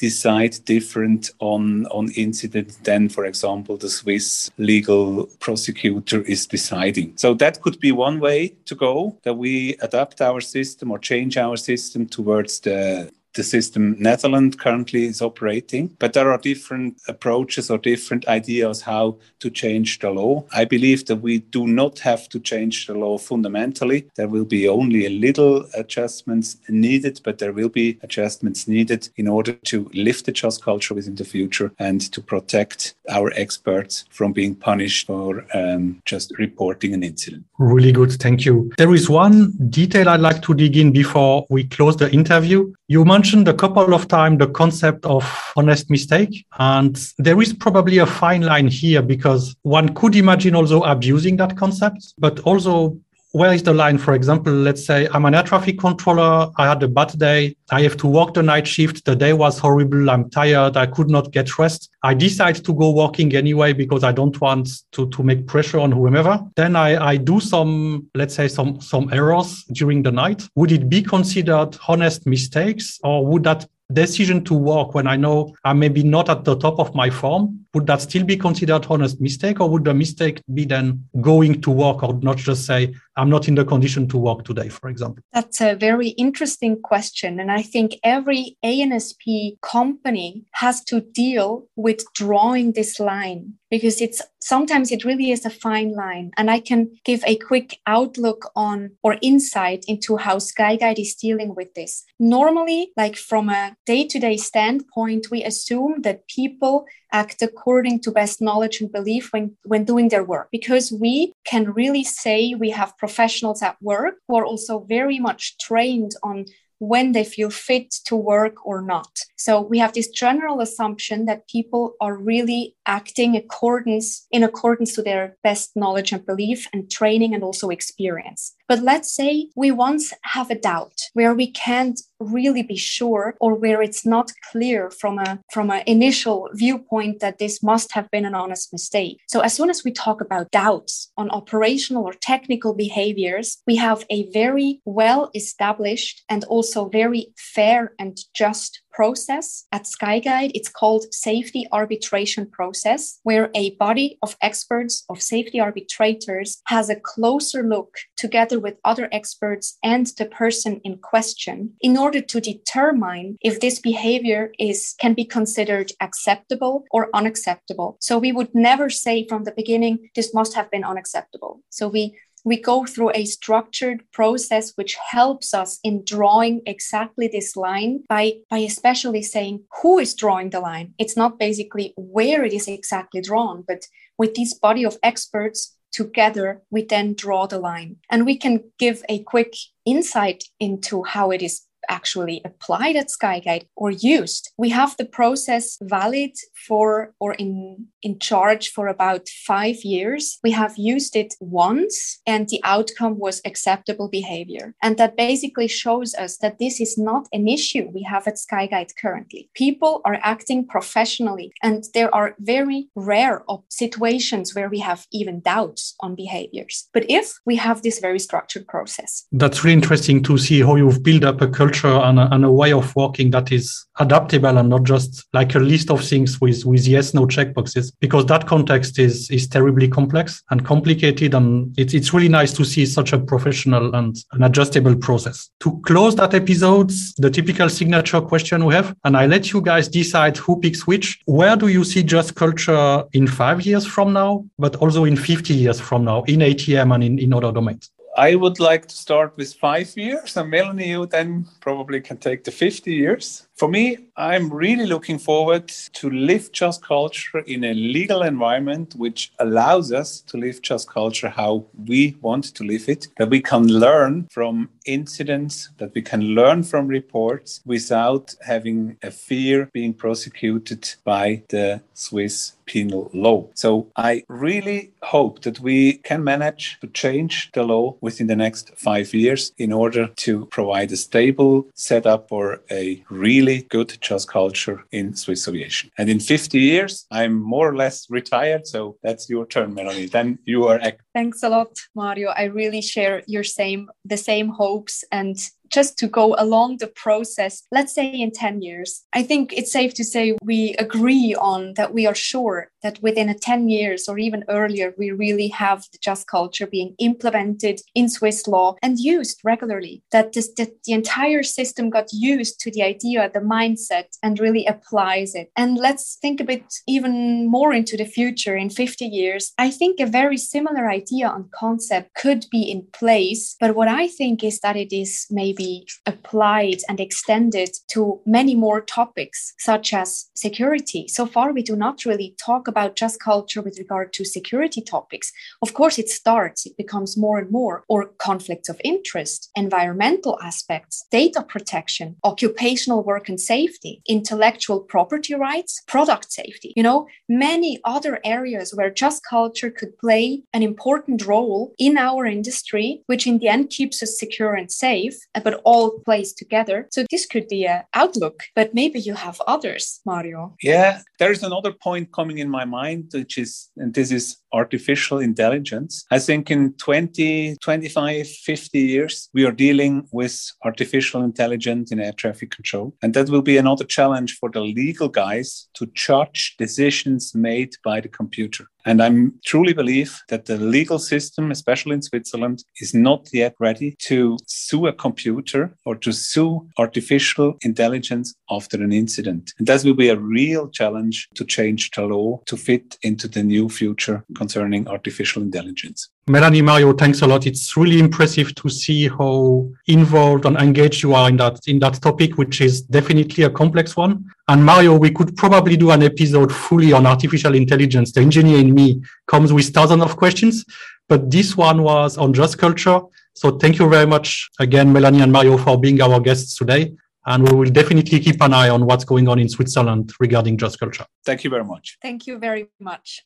decide 0.00 0.56
different 0.64 1.30
on 1.38 1.86
on 1.86 2.10
incident 2.16 2.78
than 2.84 3.08
for 3.08 3.24
example 3.26 3.76
the 3.76 3.88
swiss 3.88 4.50
legal 4.56 5.26
prosecutor 5.38 6.22
is 6.22 6.46
deciding. 6.46 7.12
So 7.16 7.34
that 7.34 7.60
could 7.60 7.78
be 7.80 7.92
one 7.92 8.18
way 8.18 8.54
to 8.64 8.74
go 8.74 9.18
that 9.22 9.34
we 9.34 9.76
adapt 9.82 10.20
our 10.20 10.40
system 10.40 10.90
or 10.90 10.98
change 10.98 11.36
our 11.36 11.56
system 11.56 12.06
towards 12.06 12.60
the 12.60 13.10
the 13.34 13.42
system 13.42 13.96
Netherlands 13.98 14.56
currently 14.56 15.04
is 15.06 15.22
operating. 15.22 15.88
But 15.98 16.12
there 16.12 16.30
are 16.30 16.38
different 16.38 17.00
approaches 17.08 17.70
or 17.70 17.78
different 17.78 18.26
ideas 18.28 18.82
how 18.82 19.18
to 19.40 19.50
change 19.50 19.98
the 19.98 20.10
law. 20.10 20.44
I 20.52 20.64
believe 20.64 21.06
that 21.06 21.16
we 21.16 21.38
do 21.38 21.66
not 21.66 21.98
have 22.00 22.28
to 22.30 22.40
change 22.40 22.86
the 22.86 22.94
law 22.94 23.18
fundamentally. 23.18 24.08
There 24.16 24.28
will 24.28 24.44
be 24.44 24.68
only 24.68 25.06
a 25.06 25.10
little 25.10 25.66
adjustments 25.74 26.56
needed, 26.68 27.20
but 27.24 27.38
there 27.38 27.52
will 27.52 27.68
be 27.68 27.98
adjustments 28.02 28.66
needed 28.66 29.08
in 29.16 29.28
order 29.28 29.52
to 29.52 29.90
lift 29.94 30.26
the 30.26 30.32
just 30.32 30.62
culture 30.62 30.94
within 30.94 31.14
the 31.14 31.24
future 31.24 31.72
and 31.78 32.00
to 32.12 32.20
protect 32.20 32.94
our 33.08 33.32
experts 33.34 34.04
from 34.10 34.32
being 34.32 34.54
punished 34.54 35.06
for 35.06 35.44
um, 35.54 36.00
just 36.04 36.36
reporting 36.38 36.94
an 36.94 37.02
incident. 37.02 37.44
Really 37.58 37.92
good. 37.92 38.12
Thank 38.12 38.44
you. 38.44 38.70
There 38.78 38.94
is 38.94 39.08
one 39.08 39.52
detail 39.68 40.08
I'd 40.08 40.20
like 40.20 40.42
to 40.42 40.54
dig 40.54 40.76
in 40.76 40.92
before 40.92 41.46
we 41.50 41.64
close 41.64 41.96
the 41.96 42.10
interview. 42.12 42.72
You 42.90 43.04
mentioned 43.04 43.46
a 43.46 43.54
couple 43.54 43.94
of 43.94 44.08
times 44.08 44.40
the 44.40 44.48
concept 44.48 45.06
of 45.06 45.24
honest 45.56 45.90
mistake. 45.90 46.44
And 46.58 47.00
there 47.18 47.40
is 47.40 47.52
probably 47.52 47.98
a 47.98 48.04
fine 48.04 48.42
line 48.42 48.66
here 48.66 49.00
because 49.00 49.54
one 49.62 49.94
could 49.94 50.16
imagine 50.16 50.56
also 50.56 50.82
abusing 50.82 51.36
that 51.36 51.56
concept, 51.56 52.14
but 52.18 52.40
also 52.40 52.98
where 53.32 53.52
is 53.52 53.62
the 53.62 53.72
line? 53.72 53.96
For 53.98 54.14
example, 54.14 54.52
let's 54.52 54.84
say 54.84 55.08
I'm 55.12 55.24
an 55.24 55.34
air 55.34 55.42
traffic 55.42 55.78
controller. 55.78 56.50
I 56.56 56.66
had 56.66 56.82
a 56.82 56.88
bad 56.88 57.16
day. 57.18 57.56
I 57.70 57.82
have 57.82 57.96
to 57.98 58.08
work 58.08 58.34
the 58.34 58.42
night 58.42 58.66
shift. 58.66 59.04
The 59.04 59.14
day 59.14 59.32
was 59.32 59.58
horrible. 59.58 60.10
I'm 60.10 60.28
tired. 60.30 60.76
I 60.76 60.86
could 60.86 61.08
not 61.08 61.30
get 61.30 61.58
rest. 61.58 61.90
I 62.02 62.14
decide 62.14 62.56
to 62.64 62.74
go 62.74 62.90
working 62.90 63.34
anyway 63.36 63.72
because 63.72 64.02
I 64.02 64.12
don't 64.12 64.40
want 64.40 64.68
to, 64.92 65.08
to 65.08 65.22
make 65.22 65.46
pressure 65.46 65.78
on 65.78 65.92
whomever. 65.92 66.40
Then 66.56 66.74
I, 66.74 67.10
I 67.12 67.16
do 67.16 67.38
some, 67.38 68.08
let's 68.14 68.34
say 68.34 68.48
some, 68.48 68.80
some 68.80 69.12
errors 69.12 69.64
during 69.72 70.02
the 70.02 70.12
night. 70.12 70.48
Would 70.56 70.72
it 70.72 70.88
be 70.88 71.02
considered 71.02 71.76
honest 71.86 72.26
mistakes 72.26 72.98
or 73.04 73.24
would 73.26 73.44
that 73.44 73.66
decision 73.92 74.44
to 74.44 74.54
work 74.54 74.94
when 74.94 75.06
I 75.06 75.16
know 75.16 75.54
I'm 75.64 75.78
maybe 75.78 76.02
not 76.02 76.28
at 76.28 76.44
the 76.44 76.56
top 76.56 76.78
of 76.78 76.94
my 76.94 77.10
form, 77.10 77.66
would 77.74 77.86
that 77.86 78.00
still 78.00 78.24
be 78.24 78.36
considered 78.36 78.86
honest 78.88 79.20
mistake, 79.20 79.60
or 79.60 79.68
would 79.70 79.84
the 79.84 79.94
mistake 79.94 80.42
be 80.52 80.64
then 80.64 81.04
going 81.20 81.60
to 81.60 81.70
work, 81.70 82.02
or 82.02 82.14
not 82.14 82.36
just 82.36 82.66
say 82.66 82.94
I'm 83.16 83.30
not 83.30 83.48
in 83.48 83.54
the 83.54 83.64
condition 83.64 84.08
to 84.08 84.18
work 84.18 84.44
today, 84.44 84.68
for 84.68 84.88
example? 84.88 85.22
That's 85.32 85.60
a 85.60 85.74
very 85.74 86.08
interesting 86.08 86.80
question, 86.80 87.38
and 87.40 87.50
I 87.50 87.62
think 87.62 87.96
every 88.02 88.56
ANSP 88.64 89.60
company 89.62 90.44
has 90.52 90.82
to 90.84 91.00
deal 91.00 91.68
with 91.76 92.04
drawing 92.14 92.72
this 92.72 92.98
line 92.98 93.54
because 93.70 94.00
it's 94.00 94.20
sometimes 94.40 94.90
it 94.90 95.04
really 95.04 95.30
is 95.30 95.44
a 95.44 95.50
fine 95.50 95.92
line. 95.92 96.32
And 96.36 96.50
I 96.50 96.60
can 96.60 96.90
give 97.04 97.22
a 97.24 97.36
quick 97.36 97.78
outlook 97.86 98.50
on 98.56 98.92
or 99.02 99.16
insight 99.22 99.84
into 99.86 100.16
how 100.16 100.36
Skyguide 100.36 100.98
is 100.98 101.14
dealing 101.14 101.54
with 101.54 101.74
this. 101.74 102.04
Normally, 102.18 102.90
like 102.96 103.16
from 103.16 103.48
a 103.48 103.76
day 103.86 104.06
to 104.08 104.18
day 104.18 104.36
standpoint, 104.36 105.30
we 105.30 105.44
assume 105.44 106.02
that 106.02 106.26
people 106.26 106.86
act 107.12 107.42
according 107.42 108.00
to 108.00 108.10
best 108.10 108.40
knowledge 108.40 108.80
and 108.80 108.92
belief 108.92 109.32
when, 109.32 109.56
when 109.64 109.84
doing 109.84 110.08
their 110.08 110.24
work 110.24 110.48
because 110.50 110.92
we 110.92 111.34
can 111.44 111.72
really 111.72 112.04
say 112.04 112.54
we 112.54 112.70
have 112.70 112.96
professionals 112.98 113.62
at 113.62 113.80
work 113.82 114.14
who 114.28 114.36
are 114.36 114.44
also 114.44 114.80
very 114.80 115.18
much 115.18 115.58
trained 115.58 116.12
on 116.22 116.46
when 116.80 117.12
they 117.12 117.24
feel 117.24 117.50
fit 117.50 117.90
to 118.06 118.16
work 118.16 118.66
or 118.66 118.80
not. 118.80 119.20
So 119.36 119.60
we 119.60 119.78
have 119.78 119.92
this 119.92 120.08
general 120.08 120.60
assumption 120.60 121.26
that 121.26 121.46
people 121.46 121.94
are 122.00 122.16
really 122.16 122.74
acting 122.86 123.36
accordance 123.36 124.26
in 124.30 124.42
accordance 124.42 124.94
to 124.94 125.02
their 125.02 125.36
best 125.44 125.76
knowledge 125.76 126.10
and 126.10 126.24
belief 126.24 126.66
and 126.72 126.90
training 126.90 127.34
and 127.34 127.44
also 127.44 127.68
experience. 127.68 128.54
But 128.66 128.80
let's 128.82 129.14
say 129.14 129.50
we 129.54 129.70
once 129.70 130.12
have 130.22 130.50
a 130.50 130.58
doubt 130.58 130.98
where 131.12 131.34
we 131.34 131.50
can't 131.50 132.00
really 132.20 132.62
be 132.62 132.76
sure 132.76 133.34
or 133.40 133.54
where 133.54 133.82
it's 133.82 134.04
not 134.06 134.32
clear 134.50 134.90
from 134.90 135.18
a 135.18 135.40
from 135.52 135.70
an 135.70 135.82
initial 135.86 136.48
viewpoint 136.54 137.20
that 137.20 137.38
this 137.38 137.62
must 137.62 137.92
have 137.92 138.10
been 138.10 138.24
an 138.24 138.34
honest 138.34 138.72
mistake. 138.72 139.20
So 139.26 139.40
as 139.40 139.54
soon 139.54 139.70
as 139.70 139.84
we 139.84 139.92
talk 139.92 140.20
about 140.20 140.50
doubts 140.50 141.10
on 141.16 141.30
operational 141.30 142.04
or 142.04 142.12
technical 142.12 142.74
behaviors, 142.74 143.58
we 143.66 143.76
have 143.76 144.04
a 144.10 144.30
very 144.30 144.80
well 144.84 145.30
established 145.34 146.22
and 146.28 146.44
also 146.44 146.88
very 146.88 147.32
fair 147.36 147.92
and 147.98 148.18
just 148.34 148.82
process 148.92 149.66
at 149.72 149.84
Skyguide. 149.84 150.52
It's 150.54 150.68
called 150.68 151.12
safety 151.12 151.66
arbitration 151.72 152.46
process, 152.46 153.20
where 153.22 153.50
a 153.54 153.76
body 153.76 154.18
of 154.22 154.36
experts, 154.42 155.04
of 155.08 155.22
safety 155.22 155.60
arbitrators, 155.60 156.60
has 156.66 156.90
a 156.90 156.96
closer 156.96 157.62
look 157.62 157.96
together 158.16 158.58
with 158.58 158.78
other 158.84 159.08
experts 159.12 159.78
and 159.82 160.06
the 160.18 160.26
person 160.26 160.80
in 160.84 160.98
question 160.98 161.74
in 161.80 161.96
order 161.96 162.20
to 162.20 162.40
determine 162.40 163.36
if 163.40 163.60
this 163.60 163.78
behavior 163.78 164.52
is 164.58 164.94
can 165.00 165.14
be 165.14 165.24
considered 165.24 165.92
acceptable 166.00 166.84
or 166.90 167.08
unacceptable. 167.14 167.96
So 168.00 168.18
we 168.18 168.32
would 168.32 168.54
never 168.54 168.90
say 168.90 169.26
from 169.26 169.44
the 169.44 169.52
beginning 169.52 170.10
this 170.14 170.34
must 170.34 170.54
have 170.54 170.70
been 170.70 170.84
unacceptable. 170.84 171.60
So 171.70 171.88
we 171.88 172.16
we 172.44 172.60
go 172.60 172.84
through 172.84 173.12
a 173.14 173.24
structured 173.24 174.02
process 174.12 174.72
which 174.76 174.96
helps 175.10 175.52
us 175.54 175.78
in 175.84 176.04
drawing 176.04 176.62
exactly 176.66 177.28
this 177.28 177.56
line 177.56 178.02
by 178.08 178.34
by 178.48 178.58
especially 178.58 179.22
saying 179.22 179.64
who 179.82 179.98
is 179.98 180.14
drawing 180.14 180.50
the 180.50 180.60
line? 180.60 180.94
It's 180.98 181.16
not 181.16 181.38
basically 181.38 181.94
where 181.96 182.44
it 182.44 182.52
is 182.52 182.68
exactly 182.68 183.20
drawn 183.20 183.64
but 183.66 183.86
with 184.18 184.34
this 184.34 184.54
body 184.54 184.84
of 184.84 184.98
experts 185.02 185.76
together 185.92 186.62
we 186.70 186.84
then 186.84 187.14
draw 187.14 187.46
the 187.46 187.58
line. 187.58 187.96
And 188.10 188.24
we 188.24 188.36
can 188.36 188.64
give 188.78 189.02
a 189.08 189.22
quick 189.22 189.54
insight 189.84 190.44
into 190.58 191.02
how 191.02 191.30
it 191.30 191.42
is 191.42 191.62
actually 191.88 192.40
applied 192.44 192.96
at 192.96 193.08
Skyguide 193.08 193.66
or 193.76 193.90
used. 193.90 194.50
We 194.58 194.70
have 194.70 194.96
the 194.96 195.04
process 195.04 195.78
valid 195.82 196.32
for 196.66 197.14
or 197.20 197.34
in, 197.34 197.86
in 198.02 198.18
charge 198.18 198.70
for 198.70 198.86
about 198.86 199.28
five 199.28 199.82
years. 199.82 200.38
We 200.42 200.50
have 200.52 200.74
used 200.76 201.16
it 201.16 201.34
once 201.40 202.20
and 202.26 202.48
the 202.48 202.60
outcome 202.64 203.18
was 203.18 203.40
acceptable 203.44 204.08
behavior. 204.08 204.74
And 204.82 204.96
that 204.98 205.16
basically 205.16 205.68
shows 205.68 206.14
us 206.14 206.38
that 206.38 206.58
this 206.58 206.80
is 206.80 206.98
not 206.98 207.26
an 207.32 207.48
issue 207.48 207.90
we 207.92 208.02
have 208.02 208.26
at 208.26 208.36
Skyguide 208.36 208.96
currently. 209.00 209.50
People 209.54 210.02
are 210.04 210.18
acting 210.22 210.66
professionally 210.66 211.52
and 211.62 211.84
there 211.94 212.14
are 212.14 212.34
very 212.38 212.88
rare 212.94 213.42
situations 213.70 214.54
where 214.54 214.68
we 214.68 214.80
have 214.80 215.06
even 215.12 215.40
doubts 215.40 215.94
on 216.00 216.14
behaviors. 216.14 216.88
But 216.92 217.06
if 217.08 217.38
we 217.46 217.56
have 217.56 217.82
this 217.82 217.98
very 217.98 218.18
structured 218.18 218.66
process. 218.66 219.26
That's 219.32 219.64
really 219.64 219.74
interesting 219.74 220.22
to 220.24 220.38
see 220.38 220.60
how 220.60 220.76
you've 220.76 221.02
built 221.02 221.24
up 221.24 221.40
a 221.40 221.48
culture 221.48 221.69
culture 221.70 222.00
and 222.04 222.18
a, 222.18 222.34
and 222.34 222.44
a, 222.44 222.50
way 222.50 222.72
of 222.72 222.94
working 222.96 223.30
that 223.30 223.52
is 223.52 223.86
adaptable 224.00 224.58
and 224.58 224.68
not 224.68 224.82
just 224.82 225.26
like 225.32 225.54
a 225.54 225.58
list 225.58 225.90
of 225.90 226.02
things 226.04 226.40
with 226.40 226.64
with 226.64 226.86
yes 226.86 227.14
no 227.14 227.26
checkboxes 227.26 227.92
because 228.00 228.26
that 228.26 228.46
context 228.46 228.98
is 228.98 229.30
is 229.30 229.46
terribly 229.46 229.88
complex 229.88 230.42
and 230.50 230.64
complicated 230.64 231.34
and 231.34 231.72
it's 231.78 231.94
it's 231.94 232.12
really 232.12 232.28
nice 232.28 232.52
to 232.52 232.64
see 232.64 232.84
such 232.84 233.12
a 233.12 233.18
professional 233.18 233.94
and 233.94 234.16
an 234.32 234.42
adjustable 234.42 234.96
process. 234.96 235.48
To 235.60 235.80
close 235.86 236.16
that 236.16 236.34
episode 236.34 236.90
the 237.18 237.30
typical 237.30 237.68
signature 237.68 238.20
question 238.20 238.64
we 238.64 238.74
have 238.74 238.94
and 239.04 239.16
i 239.16 239.26
let 239.26 239.52
you 239.52 239.60
guys 239.60 239.88
decide 239.88 240.36
who 240.36 240.58
picks 240.60 240.86
which. 240.86 241.20
Where 241.26 241.56
do 241.56 241.68
you 241.68 241.84
see 241.84 242.02
just 242.02 242.34
culture 242.34 243.04
in 243.12 243.26
five 243.26 243.62
years 243.62 243.86
from 243.86 244.12
now 244.12 244.44
but 244.58 244.76
also 244.76 245.04
in 245.04 245.16
50 245.16 245.54
years 245.54 245.78
from 245.80 246.04
now 246.04 246.22
in 246.24 246.40
atm 246.40 246.94
and 246.94 247.04
in, 247.04 247.18
in 247.18 247.32
other 247.32 247.52
domains 247.52 247.90
I 248.20 248.34
would 248.34 248.60
like 248.60 248.84
to 248.86 248.94
start 248.94 249.34
with 249.38 249.54
five 249.54 249.96
years, 249.96 250.36
and 250.36 250.50
Melanie, 250.50 250.90
you 250.90 251.06
then 251.06 251.46
probably 251.60 252.02
can 252.02 252.18
take 252.18 252.44
the 252.44 252.50
50 252.50 252.92
years. 252.92 253.46
For 253.60 253.68
me, 253.68 253.98
I'm 254.16 254.50
really 254.50 254.86
looking 254.86 255.18
forward 255.18 255.68
to 255.68 256.08
live 256.08 256.50
just 256.50 256.82
culture 256.82 257.40
in 257.40 257.64
a 257.64 257.74
legal 257.74 258.22
environment 258.22 258.94
which 258.96 259.32
allows 259.38 259.92
us 259.92 260.22
to 260.28 260.38
live 260.38 260.62
just 260.62 260.88
culture 260.88 261.28
how 261.28 261.66
we 261.86 262.16
want 262.22 262.54
to 262.54 262.64
live 262.64 262.88
it, 262.88 263.08
that 263.18 263.28
we 263.28 263.42
can 263.42 263.66
learn 263.66 264.28
from 264.30 264.70
incidents, 264.86 265.68
that 265.76 265.94
we 265.94 266.00
can 266.00 266.22
learn 266.34 266.62
from 266.62 266.86
reports 266.86 267.60
without 267.66 268.34
having 268.46 268.96
a 269.02 269.10
fear 269.10 269.68
being 269.74 269.92
prosecuted 269.92 270.94
by 271.04 271.42
the 271.50 271.82
Swiss 271.92 272.52
penal 272.64 273.10
law. 273.12 273.48
So 273.54 273.88
I 273.96 274.24
really 274.28 274.92
hope 275.02 275.42
that 275.42 275.60
we 275.60 275.94
can 276.08 276.22
manage 276.22 276.78
to 276.80 276.86
change 276.88 277.50
the 277.52 277.64
law 277.64 277.96
within 278.00 278.26
the 278.28 278.36
next 278.36 278.70
five 278.78 279.12
years 279.12 279.52
in 279.58 279.72
order 279.72 280.06
to 280.24 280.46
provide 280.46 280.92
a 280.92 280.96
stable 280.96 281.66
setup 281.74 282.28
for 282.28 282.60
a 282.70 283.02
really 283.10 283.49
good 283.58 283.98
just 284.00 284.28
culture 284.28 284.84
in 284.92 285.14
Swiss 285.14 285.46
aviation. 285.48 285.90
And 285.98 286.08
in 286.08 286.20
50 286.20 286.58
years, 286.58 287.06
I'm 287.10 287.34
more 287.34 287.68
or 287.68 287.76
less 287.76 288.08
retired. 288.10 288.66
So 288.66 288.96
that's 289.02 289.28
your 289.28 289.46
turn, 289.46 289.74
Melanie. 289.74 290.06
Then 290.06 290.38
you 290.44 290.66
are 290.68 290.80
Thanks 291.12 291.42
a 291.42 291.48
lot, 291.48 291.76
Mario. 291.94 292.28
I 292.30 292.44
really 292.44 292.80
share 292.80 293.22
your 293.26 293.42
same 293.42 293.90
the 294.04 294.16
same 294.16 294.48
hopes 294.48 295.04
and 295.10 295.36
just 295.70 295.96
to 295.98 296.08
go 296.08 296.34
along 296.36 296.76
the 296.76 296.88
process, 296.88 297.62
let's 297.70 297.94
say 297.94 298.08
in 298.08 298.32
10 298.32 298.60
years, 298.60 299.04
I 299.12 299.22
think 299.22 299.52
it's 299.52 299.72
safe 299.72 299.94
to 299.94 300.04
say 300.04 300.36
we 300.42 300.74
agree 300.78 301.34
on 301.34 301.74
that 301.74 301.94
we 301.94 302.06
are 302.06 302.14
sure 302.14 302.70
that 302.82 303.00
within 303.02 303.28
a 303.28 303.34
10 303.34 303.68
years 303.68 304.08
or 304.08 304.18
even 304.18 304.44
earlier, 304.48 304.94
we 304.98 305.10
really 305.10 305.48
have 305.48 305.86
the 305.92 305.98
just 306.02 306.26
culture 306.26 306.66
being 306.66 306.94
implemented 306.98 307.80
in 307.94 308.08
Swiss 308.08 308.46
law 308.48 308.74
and 308.82 308.98
used 308.98 309.40
regularly, 309.44 310.02
that, 310.10 310.32
this, 310.32 310.52
that 310.56 310.82
the 310.84 310.92
entire 310.92 311.42
system 311.42 311.88
got 311.88 312.08
used 312.12 312.58
to 312.60 312.70
the 312.70 312.82
idea, 312.82 313.30
the 313.32 313.40
mindset, 313.40 314.18
and 314.22 314.40
really 314.40 314.66
applies 314.66 315.34
it. 315.34 315.50
And 315.56 315.76
let's 315.76 316.16
think 316.20 316.40
a 316.40 316.44
bit 316.44 316.64
even 316.88 317.46
more 317.48 317.72
into 317.72 317.96
the 317.96 318.04
future 318.04 318.56
in 318.56 318.70
50 318.70 319.04
years. 319.04 319.52
I 319.58 319.70
think 319.70 320.00
a 320.00 320.06
very 320.06 320.36
similar 320.36 320.88
idea 320.88 320.99
on 321.24 321.48
concept 321.54 322.14
could 322.14 322.46
be 322.50 322.62
in 322.62 322.86
place. 322.92 323.56
But 323.60 323.74
what 323.74 323.88
I 323.88 324.08
think 324.08 324.42
is 324.44 324.60
that 324.60 324.76
it 324.76 324.92
is 324.92 325.26
maybe 325.30 325.86
applied 326.06 326.80
and 326.88 327.00
extended 327.00 327.70
to 327.92 328.20
many 328.26 328.54
more 328.54 328.80
topics, 328.80 329.54
such 329.58 329.92
as 329.92 330.30
security. 330.34 331.08
So 331.08 331.26
far, 331.26 331.52
we 331.52 331.62
do 331.62 331.76
not 331.76 332.04
really 332.04 332.34
talk 332.38 332.68
about 332.68 332.96
just 332.96 333.20
culture 333.20 333.62
with 333.62 333.78
regard 333.78 334.12
to 334.14 334.24
security 334.24 334.82
topics. 334.82 335.32
Of 335.62 335.74
course, 335.74 335.98
it 335.98 336.08
starts, 336.08 336.66
it 336.66 336.76
becomes 336.76 337.16
more 337.16 337.38
and 337.38 337.50
more, 337.50 337.84
or 337.88 338.06
conflicts 338.18 338.68
of 338.68 338.80
interest, 338.84 339.50
environmental 339.56 340.38
aspects, 340.42 341.06
data 341.10 341.42
protection, 341.42 342.16
occupational 342.24 343.02
work 343.02 343.28
and 343.28 343.40
safety, 343.40 344.02
intellectual 344.08 344.80
property 344.80 345.34
rights, 345.34 345.82
product 345.86 346.32
safety. 346.32 346.72
You 346.76 346.82
know, 346.82 347.06
many 347.28 347.80
other 347.84 348.20
areas 348.24 348.74
where 348.74 348.90
just 348.90 349.22
culture 349.28 349.70
could 349.70 349.96
play 349.98 350.42
an 350.52 350.62
important 350.62 350.89
role 351.26 351.74
in 351.78 351.98
our 351.98 352.24
industry, 352.24 353.02
which 353.06 353.26
in 353.26 353.38
the 353.38 353.48
end 353.48 353.70
keeps 353.70 354.02
us 354.02 354.18
secure 354.18 354.54
and 354.54 354.70
safe, 354.70 355.16
but 355.44 355.50
but 355.50 355.60
all 355.64 355.98
plays 356.04 356.32
together. 356.32 356.86
So 356.92 357.04
this 357.10 357.26
could 357.26 357.48
be 357.48 357.66
an 357.66 357.82
outlook, 357.94 358.44
but 358.54 358.72
maybe 358.72 359.00
you 359.00 359.14
have 359.14 359.40
others, 359.46 360.00
Mario. 360.06 360.54
Yeah, 360.62 361.00
there's 361.18 361.42
another 361.42 361.72
point 361.72 362.12
coming 362.12 362.38
in 362.38 362.48
my 362.48 362.64
mind, 362.64 363.10
which 363.12 363.36
is, 363.36 363.70
and 363.76 363.92
this 363.94 364.12
is 364.12 364.36
artificial 364.52 365.18
intelligence. 365.18 366.04
I 366.10 366.18
think 366.18 366.50
in 366.50 366.74
20, 366.74 367.56
25, 367.60 368.28
50 368.28 368.78
years, 368.78 369.28
we 369.34 369.44
are 369.44 369.52
dealing 369.52 370.06
with 370.12 370.36
artificial 370.64 371.22
intelligence 371.22 371.90
in 371.90 372.00
air 372.00 372.12
traffic 372.12 372.50
control. 372.50 372.94
And 373.02 373.14
that 373.14 373.28
will 373.28 373.42
be 373.42 373.56
another 373.56 373.84
challenge 373.84 374.36
for 374.38 374.50
the 374.50 374.60
legal 374.60 375.08
guys 375.08 375.68
to 375.74 375.86
judge 375.94 376.54
decisions 376.58 377.34
made 377.34 377.72
by 377.84 378.00
the 378.00 378.08
computer. 378.08 378.66
And 378.84 379.02
I 379.02 379.10
truly 379.44 379.72
believe 379.72 380.20
that 380.28 380.46
the 380.46 380.56
legal 380.56 380.98
system, 380.98 381.50
especially 381.50 381.94
in 381.94 382.02
Switzerland, 382.02 382.64
is 382.80 382.94
not 382.94 383.28
yet 383.32 383.54
ready 383.58 383.96
to 384.00 384.38
sue 384.46 384.86
a 384.86 384.92
computer 384.92 385.74
or 385.84 385.96
to 385.96 386.12
sue 386.12 386.68
artificial 386.78 387.56
intelligence 387.62 388.34
after 388.50 388.82
an 388.82 388.92
incident. 388.92 389.52
And 389.58 389.66
that 389.66 389.84
will 389.84 389.94
be 389.94 390.08
a 390.08 390.16
real 390.16 390.68
challenge 390.68 391.28
to 391.34 391.44
change 391.44 391.90
the 391.90 392.02
law 392.02 392.40
to 392.46 392.56
fit 392.56 392.96
into 393.02 393.28
the 393.28 393.42
new 393.42 393.68
future 393.68 394.24
concerning 394.34 394.88
artificial 394.88 395.42
intelligence. 395.42 396.08
Melanie 396.30 396.62
Mario, 396.62 396.92
thanks 396.92 397.22
a 397.22 397.26
lot. 397.26 397.44
It's 397.44 397.76
really 397.76 397.98
impressive 397.98 398.54
to 398.54 398.68
see 398.68 399.08
how 399.08 399.68
involved 399.88 400.44
and 400.44 400.56
engaged 400.56 401.02
you 401.02 401.12
are 401.12 401.28
in 401.28 401.36
that 401.38 401.58
in 401.66 401.80
that 401.80 401.94
topic, 401.94 402.38
which 402.38 402.60
is 402.60 402.82
definitely 402.82 403.42
a 403.44 403.50
complex 403.50 403.96
one. 403.96 404.30
And 404.46 404.64
Mario, 404.64 404.96
we 404.96 405.10
could 405.10 405.36
probably 405.36 405.76
do 405.76 405.90
an 405.90 406.04
episode 406.04 406.54
fully 406.54 406.92
on 406.92 407.04
artificial 407.04 407.56
intelligence. 407.56 408.12
The 408.12 408.20
engineer 408.20 408.60
in 408.60 408.72
me 408.72 409.02
comes 409.26 409.52
with 409.52 409.74
thousands 409.74 410.04
of 410.04 410.16
questions, 410.16 410.64
but 411.08 411.32
this 411.32 411.56
one 411.56 411.82
was 411.82 412.16
on 412.16 412.32
just 412.32 412.58
culture. 412.58 413.00
So 413.34 413.58
thank 413.58 413.80
you 413.80 413.88
very 413.88 414.06
much 414.06 414.50
again, 414.60 414.92
Melanie 414.92 415.22
and 415.22 415.32
Mario, 415.32 415.58
for 415.58 415.80
being 415.80 416.00
our 416.00 416.20
guests 416.20 416.56
today. 416.56 416.92
And 417.26 417.48
we 417.48 417.56
will 417.56 417.70
definitely 417.70 418.20
keep 418.20 418.40
an 418.40 418.54
eye 418.54 418.68
on 418.68 418.86
what's 418.86 419.04
going 419.04 419.26
on 419.26 419.40
in 419.40 419.48
Switzerland 419.48 420.12
regarding 420.20 420.58
just 420.58 420.78
culture. 420.78 421.06
Thank 421.24 421.42
you 421.42 421.50
very 421.50 421.64
much. 421.64 421.98
Thank 422.00 422.28
you 422.28 422.38
very 422.38 422.68
much. 422.78 423.24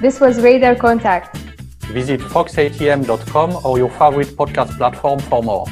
This 0.00 0.20
was 0.20 0.40
Radar 0.40 0.74
Contact. 0.74 1.36
Visit 1.92 2.20
foxatm.com 2.20 3.64
or 3.64 3.78
your 3.78 3.90
favorite 3.90 4.28
podcast 4.36 4.76
platform 4.76 5.18
for 5.20 5.42
more. 5.42 5.66